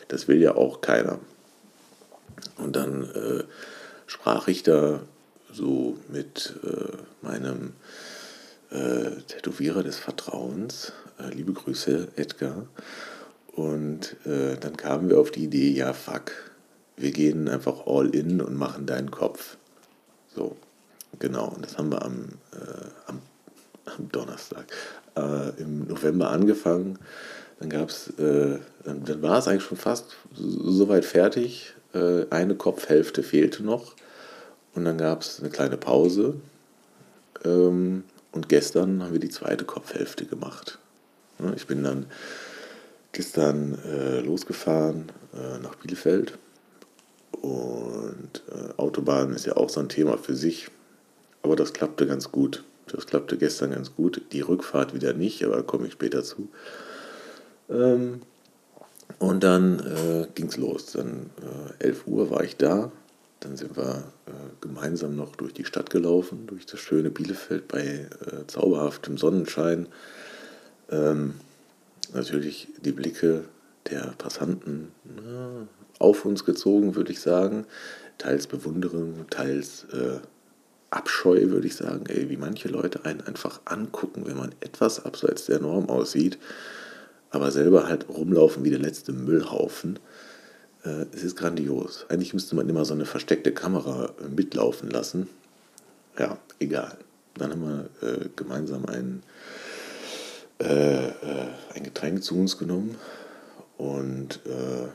das 0.08 0.28
will 0.28 0.42
ja 0.42 0.56
auch 0.56 0.82
keiner. 0.82 1.20
Und 2.58 2.76
dann 2.76 3.04
äh, 3.04 3.44
sprach 4.06 4.48
ich 4.48 4.64
da 4.64 5.02
so 5.52 5.98
mit 6.10 6.54
äh, 6.64 7.26
meinem 7.26 7.74
äh, 8.70 9.22
Tätowierer 9.28 9.84
des 9.84 9.98
Vertrauens, 9.98 10.92
äh, 11.20 11.34
liebe 11.34 11.54
Grüße, 11.54 12.10
Edgar. 12.16 12.68
Und 13.54 14.16
äh, 14.26 14.58
dann 14.60 14.78
kamen 14.78 15.10
wir 15.10 15.20
auf 15.20 15.32
die 15.32 15.46
Idee, 15.46 15.72
ja, 15.72 15.94
fuck, 15.94 16.32
wir 16.96 17.12
gehen 17.12 17.48
einfach 17.48 17.88
all 17.88 18.14
in 18.14 18.42
und 18.42 18.56
machen 18.56 18.86
deinen 18.86 19.10
Kopf. 19.10 19.58
So, 20.38 20.56
genau. 21.18 21.48
Und 21.48 21.66
das 21.66 21.78
haben 21.78 21.92
wir 21.92 22.06
am, 22.06 22.30
äh, 22.54 22.86
am 23.08 23.20
am 23.98 24.10
Donnerstag, 24.12 24.66
äh, 25.16 25.50
im 25.62 25.88
November 25.88 26.30
angefangen. 26.30 27.00
Dann 27.60 27.70
gab 27.70 27.90
es, 27.90 28.10
äh, 28.20 28.60
dann, 28.84 29.04
dann, 29.06 29.22
war 29.22 29.40
es 29.40 29.48
eigentlich 29.48 29.64
schon 29.64 29.78
fast 29.78 30.16
soweit 30.36 31.06
fertig. 31.06 31.74
Äh, 31.94 32.26
eine 32.30 32.56
Kopfhälfte 32.56 33.24
fehlte 33.24 33.64
noch. 33.64 33.96
Und 34.76 34.86
dann 34.86 34.98
gab 34.98 35.22
es 35.22 35.40
eine 35.40 35.50
kleine 35.50 35.78
Pause. 35.78 36.36
Ähm, 37.44 38.04
und 38.32 38.50
gestern 38.50 39.02
haben 39.02 39.14
wir 39.14 39.20
die 39.20 39.30
zweite 39.30 39.66
Kopfhälfte 39.66 40.26
gemacht. 40.26 40.78
Ich 41.56 41.66
bin 41.66 41.84
dann 41.84 42.08
gestern 43.12 43.80
äh, 43.86 44.20
losgefahren 44.20 45.12
äh, 45.34 45.60
nach 45.64 45.76
Bielefeld 45.76 46.38
und 47.42 48.44
äh, 48.52 48.74
Autobahn 48.78 49.34
ist 49.34 49.46
ja 49.46 49.58
auch 49.58 49.70
so 49.70 49.80
ein 49.80 49.90
Thema 49.90 50.18
für 50.18 50.36
sich, 50.36 50.70
aber 51.44 51.56
das 51.56 51.74
klappte 51.74 52.08
ganz 52.08 52.32
gut. 52.32 52.64
Das 52.88 53.06
klappte 53.06 53.38
gestern 53.38 53.72
ganz 53.72 53.94
gut. 53.96 54.22
Die 54.32 54.42
Rückfahrt 54.42 54.94
wieder 54.94 55.14
nicht, 55.14 55.44
aber 55.44 55.58
da 55.58 55.62
komme 55.62 55.88
ich 55.88 55.94
später 55.94 56.24
zu. 56.24 56.50
Ähm, 57.70 58.22
und 59.20 59.44
dann 59.44 59.80
äh, 59.80 60.28
ging 60.36 60.48
es 60.48 60.58
los. 60.58 60.94
Dann 60.94 61.30
äh, 61.80 61.86
11 61.86 62.08
Uhr 62.08 62.30
war 62.30 62.44
ich 62.44 62.56
da. 62.58 62.92
Dann 63.40 63.58
sind 63.58 63.78
wir 63.78 64.04
äh, 64.26 64.32
gemeinsam 64.62 65.16
noch 65.16 65.36
durch 65.36 65.54
die 65.54 65.66
Stadt 65.66 65.90
gelaufen, 65.90 66.48
durch 66.48 66.66
das 66.66 66.80
schöne 66.80 67.10
Bielefeld 67.10 67.68
bei 67.68 67.82
äh, 67.82 68.48
zauberhaftem 68.48 69.18
Sonnenschein. 69.18 69.88
Ähm, 70.90 71.36
natürlich 72.14 72.70
die 72.84 72.92
Blicke 72.92 73.46
der 73.90 74.14
Passanten 74.18 74.92
na, 75.04 75.68
auf 76.00 76.26
uns 76.26 76.46
gezogen, 76.46 76.96
würde 76.96 77.12
ich 77.12 77.20
sagen. 77.20 77.66
Teils 78.18 78.48
Bewunderung, 78.48 79.26
teils 79.30 79.86
äh, 79.94 80.20
Abscheu, 80.90 81.50
würde 81.50 81.68
ich 81.68 81.76
sagen, 81.76 82.06
ey, 82.08 82.30
wie 82.30 82.38
manche 82.38 82.70
Leute 82.70 83.06
einen 83.06 83.22
einfach 83.22 83.60
angucken, 83.66 84.24
wenn 84.26 84.38
man 84.38 84.56
etwas 84.62 85.06
abseits 85.06 85.46
der 85.46 85.60
Norm 85.60 85.90
aussieht, 85.90 86.38
aber 87.30 87.52
selber 87.52 87.88
halt 87.88 88.08
rumlaufen 88.10 88.64
wie 88.64 88.70
der 88.70 88.80
letzte 88.80 89.12
Müllhaufen. 89.12 90.00
Äh, 90.86 91.06
es 91.14 91.24
ist 91.24 91.36
grandios. 91.36 92.06
Eigentlich 92.10 92.34
müsste 92.34 92.56
man 92.56 92.70
immer 92.70 92.86
so 92.86 92.94
eine 92.94 93.06
versteckte 93.06 93.52
Kamera 93.52 94.14
äh, 94.24 94.30
mitlaufen 94.30 94.90
lassen. 94.90 95.28
Ja, 96.18 96.38
egal. 96.60 96.98
Dann 97.36 97.52
haben 97.52 97.90
wir 98.02 98.10
äh, 98.10 98.30
gemeinsam 98.36 98.86
ein, 98.86 99.24
äh, 100.60 101.08
äh, 101.08 101.12
ein 101.76 101.84
Getränk 101.84 102.24
zu 102.24 102.36
uns 102.36 102.58
genommen 102.58 102.96
und 103.78 104.40
äh, 104.46 104.88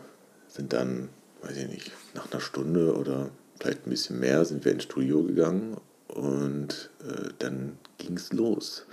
sind 0.52 0.72
dann, 0.72 1.08
weiß 1.42 1.56
ich 1.56 1.68
nicht, 1.68 1.92
nach 2.14 2.30
einer 2.30 2.40
Stunde 2.40 2.94
oder 2.94 3.30
vielleicht 3.58 3.86
ein 3.86 3.90
bisschen 3.90 4.20
mehr 4.20 4.44
sind 4.44 4.64
wir 4.64 4.72
ins 4.72 4.84
Studio 4.84 5.22
gegangen 5.22 5.76
und 6.08 6.90
äh, 7.00 7.30
dann 7.38 7.78
ging 7.98 8.16
es 8.16 8.32
los. 8.32 8.86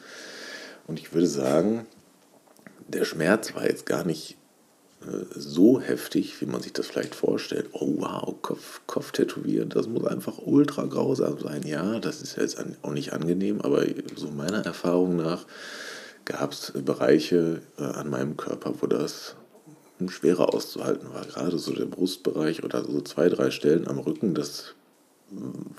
Und 0.88 1.00
ich 1.00 1.14
würde 1.14 1.28
sagen, 1.28 1.86
der 2.88 3.06
Schmerz 3.06 3.54
war 3.56 3.66
jetzt 3.66 3.86
gar 3.86 4.06
nicht 4.06 4.38
äh, 5.02 5.26
so 5.36 5.82
heftig, 5.82 6.40
wie 6.42 6.46
man 6.46 6.62
sich 6.62 6.74
das 6.74 6.88
vielleicht 6.88 7.14
vorstellt. 7.14 7.70
Oh 7.74 7.96
wow, 7.98 8.36
Kopf, 8.42 8.82
Kopf 8.88 9.12
tätowieren, 9.12 9.70
das 9.70 9.88
muss 9.88 10.06
einfach 10.06 10.38
ultra 10.40 10.86
grausam 10.86 11.40
sein. 11.40 11.64
Ja, 11.64 12.00
das 12.00 12.22
ist 12.22 12.38
jetzt 12.38 12.58
auch 12.82 12.94
nicht 12.94 13.14
angenehm, 13.14 13.62
aber 13.62 13.86
so 14.16 14.30
meiner 14.32 14.66
Erfahrung 14.66 15.18
nach 15.18 15.46
gab 16.26 16.52
es 16.52 16.72
Bereiche 16.74 17.62
äh, 17.78 17.84
an 17.84 18.10
meinem 18.10 18.38
Körper, 18.38 18.74
wo 18.80 18.88
das 18.88 19.36
schwerer 20.08 20.54
auszuhalten 20.54 21.14
war. 21.14 21.26
Gerade 21.26 21.58
so 21.58 21.74
der 21.74 21.86
Brustbereich 21.86 22.64
oder 22.64 22.86
so 22.86 23.02
zwei, 23.02 23.28
drei 23.28 23.52
Stellen 23.52 23.88
am 23.88 24.00
Rücken, 24.00 24.34
das 24.34 24.76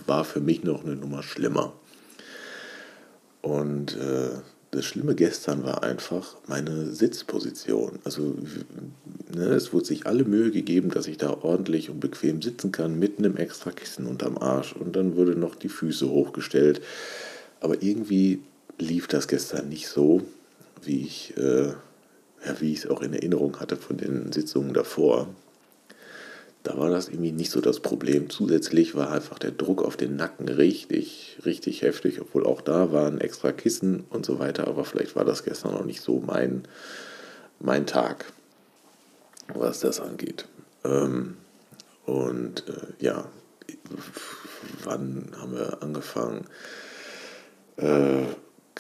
war 0.07 0.25
für 0.25 0.41
mich 0.41 0.63
noch 0.63 0.85
eine 0.85 0.97
Nummer 0.97 1.23
schlimmer. 1.23 1.73
Und 3.41 3.97
äh, 3.97 4.31
das 4.71 4.85
Schlimme 4.85 5.15
gestern 5.15 5.65
war 5.65 5.83
einfach 5.83 6.37
meine 6.47 6.93
Sitzposition. 6.93 7.99
Also 8.05 8.37
ne, 9.35 9.47
es 9.47 9.73
wurde 9.73 9.87
sich 9.87 10.07
alle 10.07 10.25
Mühe 10.25 10.51
gegeben, 10.51 10.91
dass 10.91 11.09
ich 11.09 11.17
da 11.17 11.31
ordentlich 11.43 11.91
und 11.91 11.99
bequem 11.99 12.41
sitzen 12.41 12.71
kann, 12.71 12.99
mit 12.99 13.19
einem 13.19 13.37
extra 13.37 13.73
Kissen 13.73 14.07
unterm 14.07 14.39
Arsch. 14.39 14.75
Und 14.75 14.95
dann 14.95 15.17
wurde 15.17 15.35
noch 15.35 15.57
die 15.57 15.69
Füße 15.69 16.09
hochgestellt. 16.09 16.81
Aber 17.61 17.83
irgendwie 17.83 18.41
lief 18.79 19.09
das 19.09 19.27
gestern 19.27 19.69
nicht 19.69 19.89
so, 19.89 20.23
wie 20.83 21.03
ich 21.03 21.37
äh, 21.37 21.73
ja, 22.45 22.61
wie 22.61 22.73
ich 22.73 22.81
es 22.81 22.91
auch 22.91 23.03
in 23.03 23.13
Erinnerung 23.13 23.61
hatte 23.61 23.77
von 23.77 23.97
den 23.97 24.33
Sitzungen 24.33 24.73
davor, 24.73 25.29
da 26.63 26.77
war 26.77 26.91
das 26.91 27.09
irgendwie 27.09 27.33
nicht 27.33 27.51
so 27.51 27.61
das 27.61 27.81
Problem. 27.81 28.29
Zusätzlich 28.29 28.95
war 28.95 29.11
einfach 29.11 29.39
der 29.39 29.51
Druck 29.51 29.83
auf 29.83 29.97
den 29.97 30.17
Nacken 30.17 30.49
richtig, 30.49 31.39
richtig 31.45 31.83
heftig, 31.83 32.21
obwohl 32.21 32.45
auch 32.47 32.61
da 32.61 32.93
waren 32.93 33.21
extra 33.21 33.53
Kissen 33.53 34.05
und 34.11 34.27
so 34.27 34.39
weiter, 34.39 34.69
aber 34.69 34.85
vielleicht 34.85 35.17
war 35.17 35.25
das 35.25 35.43
gestern 35.43 35.73
noch 35.73 35.85
nicht 35.85 36.03
so 36.03 36.21
mein, 36.21 36.65
mein 37.61 37.87
Tag, 37.87 38.27
was 39.55 39.81
das 39.81 40.01
angeht. 40.01 40.47
Ähm, 40.85 41.37
und 42.05 42.69
äh, 42.69 43.05
ja, 43.05 43.25
wann 44.85 45.31
haben 45.39 45.55
wir 45.55 45.83
angefangen? 45.83 46.45
Äh, 47.77 48.25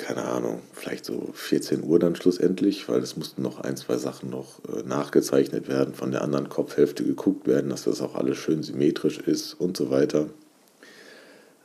keine 0.00 0.24
Ahnung, 0.24 0.62
vielleicht 0.72 1.04
so 1.04 1.30
14 1.34 1.82
Uhr 1.84 1.98
dann 1.98 2.16
schlussendlich, 2.16 2.88
weil 2.88 3.00
es 3.00 3.16
mussten 3.16 3.42
noch 3.42 3.60
ein, 3.60 3.76
zwei 3.76 3.96
Sachen 3.96 4.30
noch 4.30 4.60
äh, 4.68 4.82
nachgezeichnet 4.82 5.68
werden, 5.68 5.94
von 5.94 6.10
der 6.10 6.22
anderen 6.22 6.48
Kopfhälfte 6.48 7.04
geguckt 7.04 7.46
werden, 7.46 7.70
dass 7.70 7.84
das 7.84 8.00
auch 8.00 8.14
alles 8.14 8.38
schön 8.38 8.62
symmetrisch 8.62 9.18
ist 9.18 9.54
und 9.54 9.76
so 9.76 9.90
weiter. 9.90 10.28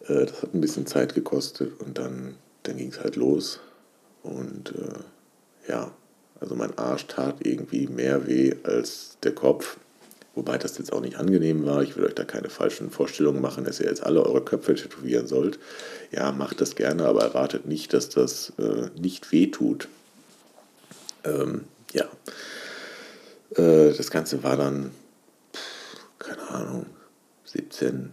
Äh, 0.08 0.26
das 0.26 0.42
hat 0.42 0.54
ein 0.54 0.62
bisschen 0.62 0.86
Zeit 0.86 1.16
gekostet 1.16 1.80
und 1.80 1.98
dann, 1.98 2.36
dann 2.64 2.78
ging 2.78 2.90
es 2.90 3.00
halt 3.00 3.16
los. 3.16 3.60
Und 4.24 4.74
äh, 4.76 5.70
ja, 5.72 5.92
also 6.40 6.56
mein 6.56 6.78
Arsch 6.78 7.08
tat 7.08 7.46
irgendwie 7.46 7.88
mehr 7.88 8.28
weh 8.28 8.56
als 8.64 9.18
der 9.24 9.34
Kopf. 9.34 9.78
Wobei 10.36 10.58
das 10.58 10.78
jetzt 10.78 10.92
auch 10.92 11.00
nicht 11.00 11.16
angenehm 11.16 11.66
war. 11.66 11.82
Ich 11.82 11.96
will 11.96 12.06
euch 12.06 12.14
da 12.14 12.26
keine 12.26 12.50
falschen 12.50 12.92
Vorstellungen 12.92 13.42
machen, 13.42 13.64
dass 13.64 13.80
ihr 13.80 13.88
jetzt 13.88 14.04
alle 14.04 14.24
eure 14.24 14.44
Köpfe 14.44 14.76
tätowieren 14.76 15.28
sollt. 15.28 15.60
Ja, 16.12 16.34
macht 16.34 16.60
das 16.60 16.76
gerne, 16.76 17.06
aber 17.06 17.24
erwartet 17.24 17.66
nicht, 17.66 17.94
dass 17.94 18.10
das 18.10 18.52
äh, 18.60 18.90
nicht 19.00 19.32
wehtut. 19.32 19.88
Ähm, 21.24 21.64
ja. 21.94 22.06
Äh, 23.56 23.94
das 23.94 24.12
Ganze 24.12 24.44
war 24.44 24.58
dann, 24.58 24.92
keine 26.20 26.50
Ahnung, 26.50 26.86
17, 27.46 28.12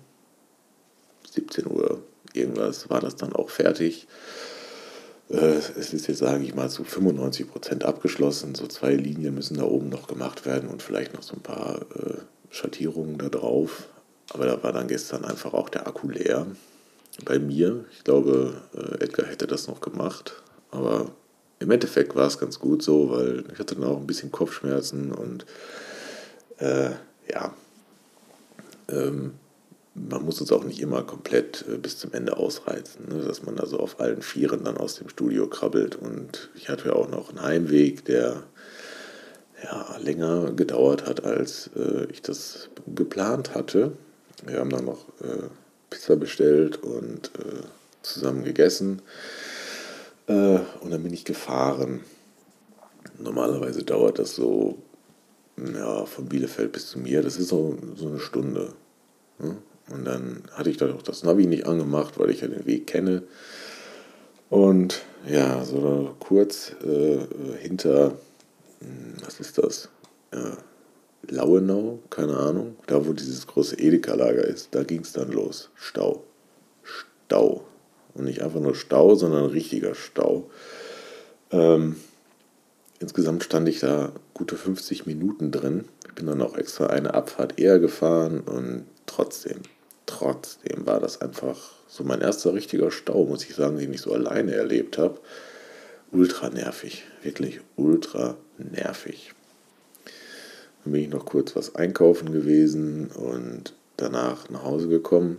17 1.28 1.66
Uhr 1.66 2.02
irgendwas 2.32 2.88
war 2.88 3.00
das 3.00 3.16
dann 3.16 3.32
auch 3.32 3.50
fertig. 3.50 4.06
Äh, 5.32 5.56
es 5.56 5.92
ist 5.92 6.06
jetzt, 6.06 6.18
sage 6.18 6.44
ich 6.44 6.54
mal, 6.54 6.68
zu 6.68 6.84
95 6.84 7.50
Prozent 7.50 7.84
abgeschlossen. 7.84 8.54
So 8.54 8.66
zwei 8.66 8.94
Linien 8.94 9.34
müssen 9.34 9.56
da 9.56 9.64
oben 9.64 9.88
noch 9.88 10.06
gemacht 10.06 10.44
werden 10.46 10.68
und 10.68 10.82
vielleicht 10.82 11.14
noch 11.14 11.22
so 11.22 11.34
ein 11.34 11.42
paar 11.42 11.80
äh, 11.96 12.18
Schattierungen 12.50 13.18
da 13.18 13.28
drauf. 13.28 13.88
Aber 14.32 14.46
da 14.46 14.62
war 14.62 14.72
dann 14.72 14.88
gestern 14.88 15.24
einfach 15.24 15.54
auch 15.54 15.68
der 15.68 15.86
Akku 15.86 16.08
leer. 16.08 16.46
Bei 17.24 17.38
mir, 17.38 17.84
ich 17.92 18.04
glaube, 18.04 18.62
äh, 18.74 19.02
Edgar 19.04 19.26
hätte 19.26 19.46
das 19.46 19.66
noch 19.68 19.80
gemacht. 19.80 20.34
Aber 20.70 21.10
im 21.58 21.70
Endeffekt 21.70 22.14
war 22.14 22.26
es 22.26 22.38
ganz 22.38 22.58
gut 22.58 22.82
so, 22.82 23.10
weil 23.10 23.44
ich 23.52 23.58
hatte 23.58 23.74
dann 23.74 23.84
auch 23.84 23.98
ein 23.98 24.06
bisschen 24.06 24.32
Kopfschmerzen 24.32 25.12
und 25.12 25.46
äh, 26.58 26.90
ja, 27.30 27.54
ähm, 28.88 29.34
man 29.94 30.24
muss 30.24 30.40
uns 30.40 30.52
auch 30.52 30.64
nicht 30.64 30.80
immer 30.80 31.02
komplett 31.02 31.64
äh, 31.68 31.76
bis 31.76 31.98
zum 31.98 32.12
Ende 32.12 32.36
ausreizen, 32.36 33.08
ne? 33.08 33.22
dass 33.22 33.42
man 33.42 33.58
also 33.58 33.78
auf 33.78 34.00
allen 34.00 34.22
Vieren 34.22 34.64
dann 34.64 34.76
aus 34.76 34.96
dem 34.96 35.08
Studio 35.08 35.46
krabbelt. 35.46 35.96
Und 35.96 36.50
ich 36.54 36.68
hatte 36.68 36.88
ja 36.88 36.94
auch 36.94 37.10
noch 37.10 37.28
einen 37.28 37.42
Heimweg, 37.42 38.04
der 38.04 38.44
ja, 39.62 39.96
länger 39.98 40.52
gedauert 40.52 41.06
hat, 41.06 41.24
als 41.24 41.70
äh, 41.76 42.06
ich 42.10 42.22
das 42.22 42.70
geplant 42.94 43.54
hatte. 43.54 43.92
Wir 44.44 44.58
haben 44.58 44.70
dann 44.70 44.86
noch 44.86 45.08
äh, 45.20 45.48
Pizza 45.90 46.16
bestellt 46.16 46.82
und 46.82 47.30
äh, 47.38 47.62
zusammen 48.02 48.44
gegessen. 48.44 49.02
Äh, 50.26 50.58
und 50.80 50.90
dann 50.90 51.02
bin 51.02 51.12
ich 51.12 51.24
gefahren. 51.24 52.00
Normalerweise 53.18 53.84
dauert 53.84 54.18
das 54.18 54.34
so 54.34 54.78
ja, 55.56 56.06
von 56.06 56.26
Bielefeld 56.26 56.72
bis 56.72 56.88
zu 56.88 56.98
mir, 56.98 57.22
das 57.22 57.36
ist 57.36 57.48
so, 57.48 57.76
so 57.94 58.08
eine 58.08 58.18
Stunde. 58.18 58.72
Ne? 59.38 59.58
Und 59.90 60.04
dann 60.04 60.44
hatte 60.52 60.70
ich 60.70 60.76
dann 60.76 60.92
auch 60.92 61.02
das 61.02 61.22
Navi 61.22 61.46
nicht 61.46 61.66
angemacht, 61.66 62.18
weil 62.18 62.30
ich 62.30 62.40
ja 62.40 62.48
den 62.48 62.66
Weg 62.66 62.86
kenne. 62.86 63.22
Und 64.48 65.02
ja, 65.28 65.64
so 65.64 66.14
kurz 66.18 66.72
äh, 66.84 67.18
hinter, 67.58 68.12
hm, 68.80 69.14
was 69.24 69.40
ist 69.40 69.58
das? 69.58 69.88
Ja, 70.32 70.56
Lauenau, 71.28 72.00
keine 72.10 72.36
Ahnung, 72.36 72.76
da 72.86 73.06
wo 73.06 73.12
dieses 73.12 73.46
große 73.46 73.78
Edeka-Lager 73.78 74.44
ist, 74.44 74.74
da 74.74 74.82
ging 74.82 75.00
es 75.00 75.12
dann 75.12 75.30
los. 75.30 75.70
Stau. 75.74 76.24
Stau. 76.82 77.64
Und 78.14 78.24
nicht 78.24 78.42
einfach 78.42 78.60
nur 78.60 78.74
Stau, 78.74 79.14
sondern 79.14 79.46
richtiger 79.46 79.94
Stau. 79.94 80.50
Ähm, 81.50 81.96
insgesamt 82.98 83.44
stand 83.44 83.68
ich 83.68 83.80
da 83.80 84.12
gute 84.34 84.56
50 84.56 85.06
Minuten 85.06 85.50
drin. 85.50 85.84
Bin 86.14 86.26
dann 86.26 86.42
auch 86.42 86.56
extra 86.56 86.86
eine 86.86 87.14
Abfahrt 87.14 87.58
eher 87.58 87.78
gefahren 87.78 88.40
und 88.40 88.84
trotzdem 89.06 89.62
trotzdem 90.12 90.86
war 90.86 91.00
das 91.00 91.20
einfach 91.20 91.72
so 91.88 92.04
mein 92.04 92.20
erster 92.20 92.54
richtiger 92.54 92.90
Stau, 92.90 93.24
muss 93.24 93.44
ich 93.44 93.54
sagen, 93.54 93.78
den 93.78 93.92
ich 93.92 94.00
so 94.00 94.12
alleine 94.12 94.54
erlebt 94.54 94.98
habe. 94.98 95.18
Ultra 96.10 96.50
nervig, 96.50 97.04
wirklich 97.22 97.60
ultra 97.76 98.36
nervig. 98.58 99.32
Dann 100.84 100.92
bin 100.92 101.02
ich 101.02 101.08
noch 101.08 101.24
kurz 101.24 101.56
was 101.56 101.74
einkaufen 101.74 102.32
gewesen 102.32 103.10
und 103.10 103.74
danach 103.96 104.50
nach 104.50 104.64
Hause 104.64 104.88
gekommen. 104.88 105.38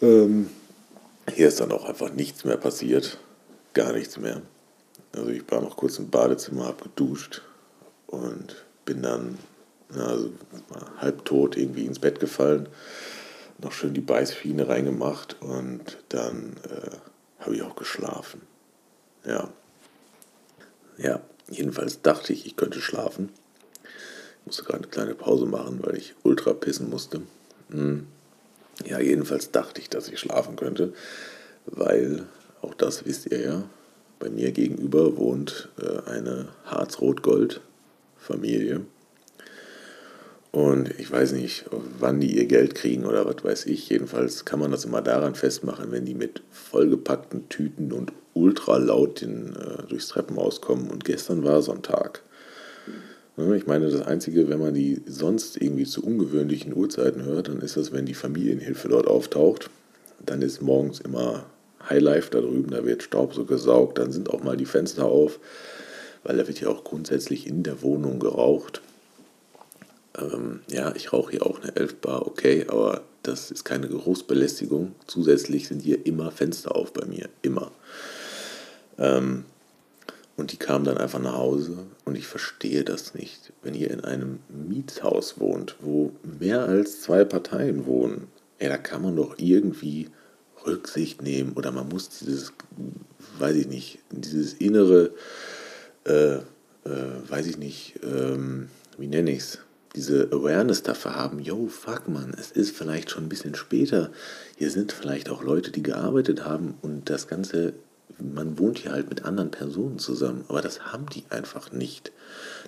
Ähm, 0.00 0.48
hier 1.32 1.48
ist 1.48 1.60
dann 1.60 1.72
auch 1.72 1.84
einfach 1.84 2.12
nichts 2.12 2.44
mehr 2.44 2.56
passiert. 2.56 3.18
Gar 3.74 3.92
nichts 3.92 4.18
mehr. 4.18 4.40
Also 5.12 5.30
ich 5.30 5.42
war 5.50 5.60
noch 5.60 5.76
kurz 5.76 5.98
im 5.98 6.10
Badezimmer, 6.10 6.66
habe 6.66 6.84
geduscht 6.84 7.42
und 8.06 8.63
bin 8.84 9.02
dann 9.02 9.38
also 9.94 10.30
halbtot 10.98 11.56
irgendwie 11.56 11.84
ins 11.84 11.98
Bett 11.98 12.20
gefallen, 12.20 12.68
noch 13.58 13.72
schön 13.72 13.94
die 13.94 14.00
Beißschiene 14.00 14.68
reingemacht 14.68 15.36
und 15.40 15.98
dann 16.08 16.56
äh, 16.64 17.44
habe 17.44 17.56
ich 17.56 17.62
auch 17.62 17.76
geschlafen. 17.76 18.42
Ja. 19.24 19.48
Ja, 20.96 21.20
jedenfalls 21.50 22.02
dachte 22.02 22.32
ich, 22.32 22.46
ich 22.46 22.56
könnte 22.56 22.80
schlafen. 22.80 23.30
Ich 24.40 24.46
musste 24.46 24.64
gerade 24.64 24.80
eine 24.80 24.88
kleine 24.88 25.14
Pause 25.14 25.46
machen, 25.46 25.80
weil 25.82 25.96
ich 25.96 26.14
ultra 26.22 26.52
pissen 26.52 26.90
musste. 26.90 27.22
Hm. 27.70 28.06
Ja, 28.84 28.98
jedenfalls 28.98 29.52
dachte 29.52 29.80
ich, 29.80 29.88
dass 29.88 30.08
ich 30.08 30.18
schlafen 30.18 30.56
könnte, 30.56 30.92
weil, 31.66 32.26
auch 32.60 32.74
das 32.74 33.06
wisst 33.06 33.30
ihr 33.30 33.40
ja, 33.40 33.64
bei 34.18 34.30
mir 34.30 34.52
gegenüber 34.52 35.16
wohnt 35.16 35.68
äh, 35.78 36.10
eine 36.10 36.48
Harz-Rot-Gold-Familie. 38.24 38.80
Und 40.52 41.00
ich 41.00 41.10
weiß 41.10 41.32
nicht, 41.32 41.64
wann 41.98 42.20
die 42.20 42.36
ihr 42.36 42.46
Geld 42.46 42.76
kriegen 42.76 43.06
oder 43.06 43.26
was 43.26 43.42
weiß 43.42 43.66
ich. 43.66 43.88
Jedenfalls 43.88 44.44
kann 44.44 44.60
man 44.60 44.70
das 44.70 44.84
immer 44.84 45.02
daran 45.02 45.34
festmachen, 45.34 45.90
wenn 45.90 46.04
die 46.04 46.14
mit 46.14 46.42
vollgepackten 46.50 47.48
Tüten 47.48 47.92
und 47.92 48.12
ultra 48.34 48.78
äh, 48.78 49.88
durchs 49.88 50.08
Treppenhaus 50.08 50.60
kommen. 50.60 50.90
Und 50.90 51.04
gestern 51.04 51.42
war 51.42 51.60
Sonntag. 51.60 52.22
Ne, 53.36 53.56
ich 53.56 53.66
meine, 53.66 53.90
das 53.90 54.02
Einzige, 54.02 54.48
wenn 54.48 54.60
man 54.60 54.74
die 54.74 55.02
sonst 55.06 55.60
irgendwie 55.60 55.86
zu 55.86 56.04
ungewöhnlichen 56.04 56.72
Uhrzeiten 56.72 57.24
hört, 57.24 57.48
dann 57.48 57.60
ist 57.60 57.76
das, 57.76 57.90
wenn 57.90 58.06
die 58.06 58.14
Familienhilfe 58.14 58.88
dort 58.88 59.08
auftaucht. 59.08 59.70
Dann 60.24 60.40
ist 60.40 60.62
morgens 60.62 61.00
immer 61.00 61.46
Highlife 61.88 62.30
da 62.30 62.40
drüben, 62.40 62.70
da 62.70 62.84
wird 62.84 63.02
Staub 63.02 63.34
so 63.34 63.44
gesaugt, 63.44 63.98
dann 63.98 64.12
sind 64.12 64.30
auch 64.30 64.42
mal 64.42 64.56
die 64.56 64.64
Fenster 64.64 65.04
auf, 65.04 65.38
weil 66.24 66.36
da 66.36 66.48
wird 66.48 66.60
ja 66.60 66.68
auch 66.68 66.84
grundsätzlich 66.84 67.46
in 67.46 67.62
der 67.62 67.82
Wohnung 67.82 68.18
geraucht. 68.18 68.80
Ähm, 70.18 70.60
ja, 70.68 70.94
ich 70.94 71.12
rauche 71.12 71.32
hier 71.32 71.46
auch 71.46 71.60
eine 71.60 71.76
11 71.76 71.96
Bar, 71.96 72.26
okay, 72.26 72.66
aber 72.68 73.02
das 73.22 73.50
ist 73.50 73.64
keine 73.64 73.88
Geruchsbelästigung. 73.88 74.94
Zusätzlich 75.06 75.68
sind 75.68 75.80
hier 75.80 76.04
immer 76.06 76.30
Fenster 76.30 76.74
auf 76.76 76.92
bei 76.92 77.06
mir, 77.06 77.28
immer. 77.42 77.70
Ähm, 78.98 79.44
und 80.36 80.52
die 80.52 80.56
kamen 80.56 80.84
dann 80.84 80.98
einfach 80.98 81.20
nach 81.20 81.36
Hause 81.36 81.78
und 82.04 82.16
ich 82.16 82.26
verstehe 82.26 82.84
das 82.84 83.14
nicht. 83.14 83.52
Wenn 83.62 83.74
ihr 83.74 83.90
in 83.90 84.00
einem 84.00 84.40
Mietshaus 84.48 85.38
wohnt, 85.38 85.76
wo 85.80 86.12
mehr 86.22 86.64
als 86.64 87.02
zwei 87.02 87.24
Parteien 87.24 87.86
wohnen, 87.86 88.28
ja, 88.60 88.68
da 88.68 88.78
kann 88.78 89.02
man 89.02 89.16
doch 89.16 89.38
irgendwie 89.38 90.08
Rücksicht 90.66 91.22
nehmen 91.22 91.52
oder 91.52 91.70
man 91.70 91.88
muss 91.88 92.08
dieses, 92.08 92.52
weiß 93.38 93.56
ich 93.56 93.68
nicht, 93.68 93.98
dieses 94.10 94.54
innere, 94.54 95.10
äh, 96.04 96.36
äh, 96.36 96.40
weiß 97.28 97.46
ich 97.46 97.58
nicht, 97.58 97.94
ähm, 98.02 98.68
wie 98.98 99.06
nenne 99.06 99.32
ich 99.32 99.38
es, 99.38 99.58
diese 99.96 100.28
Awareness 100.32 100.82
dafür 100.82 101.14
haben, 101.14 101.38
yo, 101.38 101.68
fuck 101.68 102.08
man, 102.08 102.34
es 102.38 102.50
ist 102.50 102.76
vielleicht 102.76 103.10
schon 103.10 103.24
ein 103.24 103.28
bisschen 103.28 103.54
später. 103.54 104.10
Hier 104.56 104.70
sind 104.70 104.92
vielleicht 104.92 105.30
auch 105.30 105.42
Leute, 105.42 105.70
die 105.70 105.82
gearbeitet 105.82 106.44
haben 106.44 106.74
und 106.82 107.08
das 107.08 107.28
Ganze, 107.28 107.74
man 108.18 108.58
wohnt 108.58 108.78
hier 108.78 108.92
halt 108.92 109.08
mit 109.08 109.24
anderen 109.24 109.50
Personen 109.50 109.98
zusammen, 109.98 110.44
aber 110.48 110.62
das 110.62 110.92
haben 110.92 111.06
die 111.14 111.24
einfach 111.30 111.70
nicht. 111.70 112.10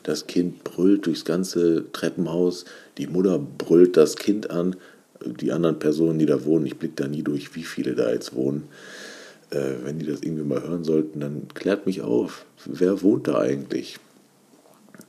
Das 0.05 0.29
Kind 0.29 0.63
brüllt 0.63 1.07
durchs 1.07 1.25
ganze 1.25 1.91
Treppenhaus, 1.93 2.65
die 2.97 3.09
Mutter 3.09 3.39
brüllt 3.39 3.97
das 3.97 4.17
Kind 4.17 4.51
an, 4.51 4.77
die 5.25 5.51
anderen 5.51 5.79
Personen, 5.79 6.19
die 6.19 6.27
da 6.27 6.45
wohnen, 6.45 6.67
ich 6.67 6.77
blicke 6.77 7.03
da 7.03 7.09
nie 7.09 7.23
durch, 7.23 7.57
wie 7.57 7.65
viele 7.65 7.95
da 7.95 8.11
jetzt 8.13 8.35
wohnen. 8.35 8.69
Äh, 9.57 9.85
wenn 9.85 9.99
die 9.99 10.07
das 10.07 10.23
irgendwie 10.23 10.45
mal 10.45 10.63
hören 10.63 10.85
sollten, 10.85 11.21
dann 11.21 11.49
klärt 11.55 11.87
mich 11.87 12.03
auf, 12.03 12.45
wer 12.65 13.03
wohnt 13.03 13.29
da 13.29 13.39
eigentlich? 13.39 13.99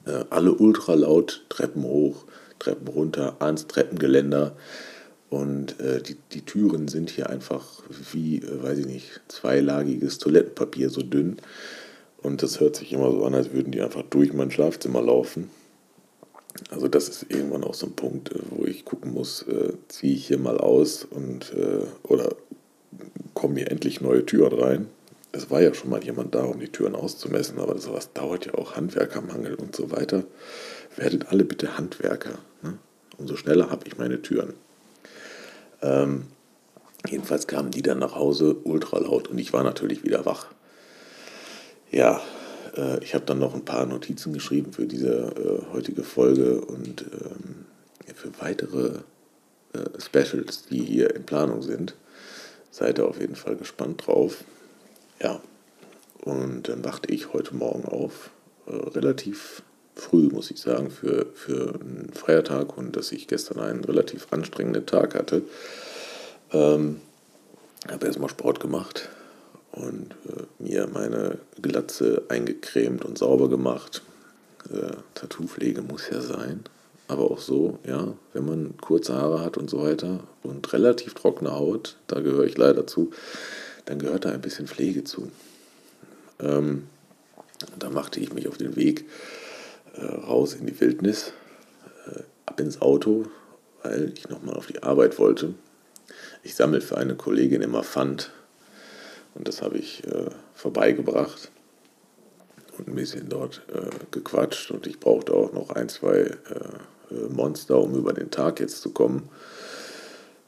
Äh, 0.05 0.25
alle 0.29 0.53
ultra 0.53 0.93
laut, 0.93 1.45
Treppen 1.49 1.83
hoch, 1.83 2.25
Treppen 2.59 2.87
runter, 2.87 3.35
ans 3.39 3.67
Treppengeländer. 3.67 4.55
Und 5.29 5.79
äh, 5.81 6.01
die, 6.01 6.15
die 6.31 6.45
Türen 6.45 6.87
sind 6.87 7.09
hier 7.09 7.29
einfach 7.29 7.83
wie, 8.11 8.37
äh, 8.37 8.63
weiß 8.63 8.79
ich 8.79 8.85
nicht, 8.85 9.21
zweilagiges 9.27 10.19
Toilettenpapier 10.19 10.89
so 10.89 11.01
dünn. 11.01 11.37
Und 12.21 12.43
das 12.43 12.59
hört 12.59 12.77
sich 12.77 12.93
immer 12.93 13.11
so 13.11 13.25
an, 13.25 13.35
als 13.35 13.51
würden 13.51 13.71
die 13.71 13.81
einfach 13.81 14.03
durch 14.03 14.33
mein 14.33 14.51
Schlafzimmer 14.51 15.01
laufen. 15.01 15.49
Also 16.71 16.87
das 16.87 17.09
ist 17.09 17.25
irgendwann 17.29 17.63
auch 17.63 17.73
so 17.73 17.87
ein 17.87 17.95
Punkt, 17.95 18.31
äh, 18.31 18.39
wo 18.49 18.65
ich 18.65 18.85
gucken 18.85 19.13
muss, 19.13 19.43
äh, 19.43 19.73
ziehe 19.89 20.13
ich 20.13 20.27
hier 20.27 20.39
mal 20.39 20.57
aus 20.57 21.05
und 21.05 21.53
äh, 21.53 21.85
oder 22.07 22.29
kommen 23.33 23.57
hier 23.57 23.71
endlich 23.71 24.01
neue 24.01 24.25
Türen 24.25 24.59
rein 24.59 24.87
es 25.31 25.49
war 25.49 25.61
ja 25.61 25.73
schon 25.73 25.89
mal 25.89 26.03
jemand 26.03 26.35
da, 26.35 26.43
um 26.43 26.59
die 26.59 26.69
Türen 26.69 26.95
auszumessen, 26.95 27.59
aber 27.59 27.77
sowas 27.77 28.13
dauert 28.13 28.45
ja 28.45 28.53
auch 28.55 28.75
Handwerkermangel 28.75 29.55
und 29.55 29.75
so 29.75 29.91
weiter. 29.91 30.23
Werdet 30.95 31.29
alle 31.29 31.45
bitte 31.45 31.77
Handwerker. 31.77 32.39
Ne? 32.63 32.77
Umso 33.17 33.35
schneller 33.35 33.69
habe 33.69 33.87
ich 33.87 33.97
meine 33.97 34.21
Türen. 34.21 34.53
Ähm, 35.81 36.23
jedenfalls 37.07 37.47
kamen 37.47 37.71
die 37.71 37.81
dann 37.81 37.99
nach 37.99 38.15
Hause 38.15 38.55
ultra 38.63 38.99
laut 38.99 39.27
und 39.27 39.37
ich 39.37 39.53
war 39.53 39.63
natürlich 39.63 40.03
wieder 40.03 40.25
wach. 40.25 40.47
Ja, 41.91 42.21
äh, 42.75 43.03
ich 43.03 43.13
habe 43.13 43.25
dann 43.25 43.39
noch 43.39 43.53
ein 43.53 43.65
paar 43.65 43.85
Notizen 43.85 44.33
geschrieben 44.33 44.73
für 44.73 44.87
diese 44.87 45.09
äh, 45.09 45.73
heutige 45.73 46.03
Folge 46.03 46.61
und 46.61 47.01
ähm, 47.01 47.65
für 48.15 48.31
weitere 48.39 48.99
äh, 49.73 50.01
Specials, 50.01 50.65
die 50.65 50.83
hier 50.83 51.15
in 51.15 51.25
Planung 51.25 51.61
sind. 51.61 51.93
Seid 52.77 52.99
ihr 52.99 53.07
auf 53.07 53.19
jeden 53.19 53.35
Fall 53.35 53.55
gespannt 53.55 54.05
drauf. 54.05 54.43
Ja, 55.19 55.41
und 56.21 56.69
dann 56.69 56.85
wachte 56.85 57.11
ich 57.11 57.33
heute 57.33 57.55
Morgen 57.55 57.85
auf, 57.85 58.29
äh, 58.67 58.71
relativ 58.71 59.63
früh, 59.95 60.29
muss 60.29 60.51
ich 60.51 60.61
sagen, 60.61 60.91
für, 60.91 61.25
für 61.33 61.73
einen 61.73 62.11
Feiertag 62.13 62.77
und 62.77 62.95
dass 62.95 63.11
ich 63.11 63.27
gestern 63.27 63.61
einen 63.61 63.83
relativ 63.83 64.27
anstrengenden 64.29 64.85
Tag 64.85 65.15
hatte. 65.15 65.41
Ähm, 66.53 67.01
habe 67.89 68.05
erstmal 68.05 68.29
Sport 68.29 68.59
gemacht 68.59 69.09
und 69.71 70.11
äh, 70.27 70.43
mir 70.59 70.85
meine 70.85 71.39
Glatze 71.59 72.25
eingecremt 72.29 73.03
und 73.03 73.17
sauber 73.17 73.49
gemacht. 73.49 74.03
Äh, 74.71 74.97
Tattoo-Pflege 75.15 75.81
muss 75.81 76.11
ja 76.11 76.21
sein. 76.21 76.63
Aber 77.07 77.31
auch 77.31 77.39
so, 77.39 77.79
ja, 77.85 78.13
wenn 78.33 78.45
man 78.45 78.77
kurze 78.77 79.15
Haare 79.15 79.41
hat 79.41 79.57
und 79.57 79.69
so 79.69 79.81
weiter 79.81 80.19
und 80.43 80.71
relativ 80.73 81.13
trockene 81.13 81.53
Haut, 81.53 81.97
da 82.07 82.19
gehöre 82.19 82.45
ich 82.45 82.57
leider 82.57 82.85
zu, 82.85 83.11
dann 83.85 83.99
gehört 83.99 84.25
da 84.25 84.31
ein 84.31 84.41
bisschen 84.41 84.67
Pflege 84.67 85.03
zu. 85.05 85.31
Ähm, 86.39 86.87
da 87.79 87.89
machte 87.89 88.19
ich 88.19 88.33
mich 88.33 88.47
auf 88.47 88.57
den 88.57 88.75
Weg 88.75 89.05
äh, 89.95 90.05
raus 90.05 90.53
in 90.53 90.65
die 90.65 90.79
Wildnis, 90.79 91.33
äh, 92.07 92.23
ab 92.45 92.59
ins 92.59 92.81
Auto, 92.81 93.25
weil 93.83 94.13
ich 94.15 94.29
nochmal 94.29 94.55
auf 94.55 94.67
die 94.67 94.83
Arbeit 94.83 95.17
wollte. 95.17 95.53
Ich 96.43 96.55
sammle 96.55 96.81
für 96.81 96.97
eine 96.97 97.15
Kollegin 97.15 97.61
immer 97.61 97.83
Pfand 97.83 98.31
und 99.33 99.47
das 99.47 99.61
habe 99.61 99.77
ich 99.77 100.05
äh, 100.05 100.29
vorbeigebracht 100.53 101.51
und 102.77 102.87
ein 102.87 102.95
bisschen 102.95 103.29
dort 103.29 103.61
äh, 103.73 103.89
gequatscht 104.11 104.71
und 104.71 104.87
ich 104.87 104.99
brauchte 104.99 105.33
auch 105.33 105.53
noch 105.53 105.69
ein, 105.71 105.89
zwei 105.89 106.17
äh, 106.17 106.37
Monster, 107.29 107.79
um 107.79 107.95
über 107.95 108.13
den 108.13 108.31
Tag 108.31 108.59
jetzt 108.59 108.81
zu 108.81 108.91
kommen. 108.91 109.29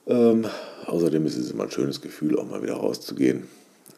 Ähm, 0.07 0.45
außerdem 0.85 1.25
ist 1.25 1.37
es 1.37 1.51
immer 1.51 1.63
ein 1.63 1.71
schönes 1.71 2.01
Gefühl, 2.01 2.37
auch 2.37 2.49
mal 2.49 2.63
wieder 2.63 2.75
rauszugehen 2.75 3.47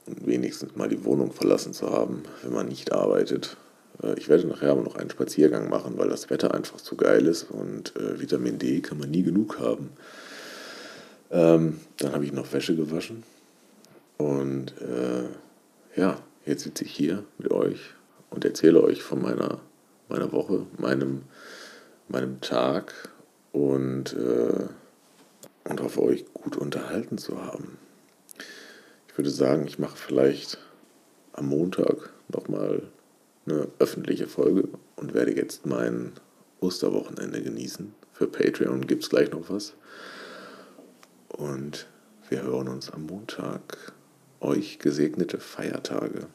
und 0.05 0.25
wenigstens 0.27 0.75
mal 0.75 0.89
die 0.89 1.03
Wohnung 1.05 1.31
verlassen 1.31 1.73
zu 1.73 1.89
haben, 1.89 2.23
wenn 2.43 2.53
man 2.53 2.67
nicht 2.67 2.91
arbeitet. 2.91 3.57
Äh, 4.03 4.17
ich 4.17 4.29
werde 4.29 4.47
nachher 4.47 4.71
aber 4.71 4.81
noch 4.81 4.95
einen 4.95 5.09
Spaziergang 5.09 5.69
machen, 5.69 5.97
weil 5.97 6.09
das 6.09 6.29
Wetter 6.29 6.53
einfach 6.53 6.81
zu 6.81 6.95
geil 6.95 7.27
ist 7.27 7.43
und 7.49 7.95
äh, 7.95 8.19
Vitamin 8.19 8.59
D 8.59 8.81
kann 8.81 8.97
man 8.97 9.11
nie 9.11 9.23
genug 9.23 9.59
haben. 9.59 9.89
Ähm, 11.31 11.79
dann 11.97 12.11
habe 12.13 12.25
ich 12.25 12.33
noch 12.33 12.51
Wäsche 12.51 12.75
gewaschen 12.75 13.23
und 14.17 14.73
äh, 14.81 15.99
ja, 15.99 16.17
jetzt 16.45 16.63
sitze 16.63 16.83
ich 16.83 16.91
hier 16.91 17.23
mit 17.37 17.51
euch 17.51 17.79
und 18.29 18.45
erzähle 18.45 18.83
euch 18.83 19.01
von 19.01 19.21
meiner, 19.21 19.59
meiner 20.09 20.31
Woche, 20.31 20.65
meinem, 20.77 21.23
meinem 22.11 22.41
Tag 22.41 22.93
und 23.51 24.13
äh, 24.13 24.67
und 25.63 25.81
hoffe, 25.81 26.01
euch 26.01 26.25
gut 26.33 26.57
unterhalten 26.57 27.17
zu 27.17 27.41
haben. 27.43 27.77
Ich 29.07 29.17
würde 29.17 29.29
sagen, 29.29 29.67
ich 29.67 29.79
mache 29.79 29.97
vielleicht 29.97 30.57
am 31.33 31.47
Montag 31.47 32.11
nochmal 32.29 32.83
eine 33.45 33.67
öffentliche 33.79 34.27
Folge 34.27 34.67
und 34.95 35.13
werde 35.13 35.35
jetzt 35.35 35.65
mein 35.65 36.13
Osterwochenende 36.59 37.41
genießen. 37.41 37.93
Für 38.13 38.27
Patreon 38.27 38.87
gibt 38.87 39.03
es 39.03 39.09
gleich 39.09 39.31
noch 39.31 39.49
was. 39.49 39.73
Und 41.27 41.87
wir 42.29 42.43
hören 42.43 42.67
uns 42.67 42.91
am 42.91 43.05
Montag. 43.05 43.93
Euch 44.39 44.79
gesegnete 44.79 45.39
Feiertage. 45.39 46.27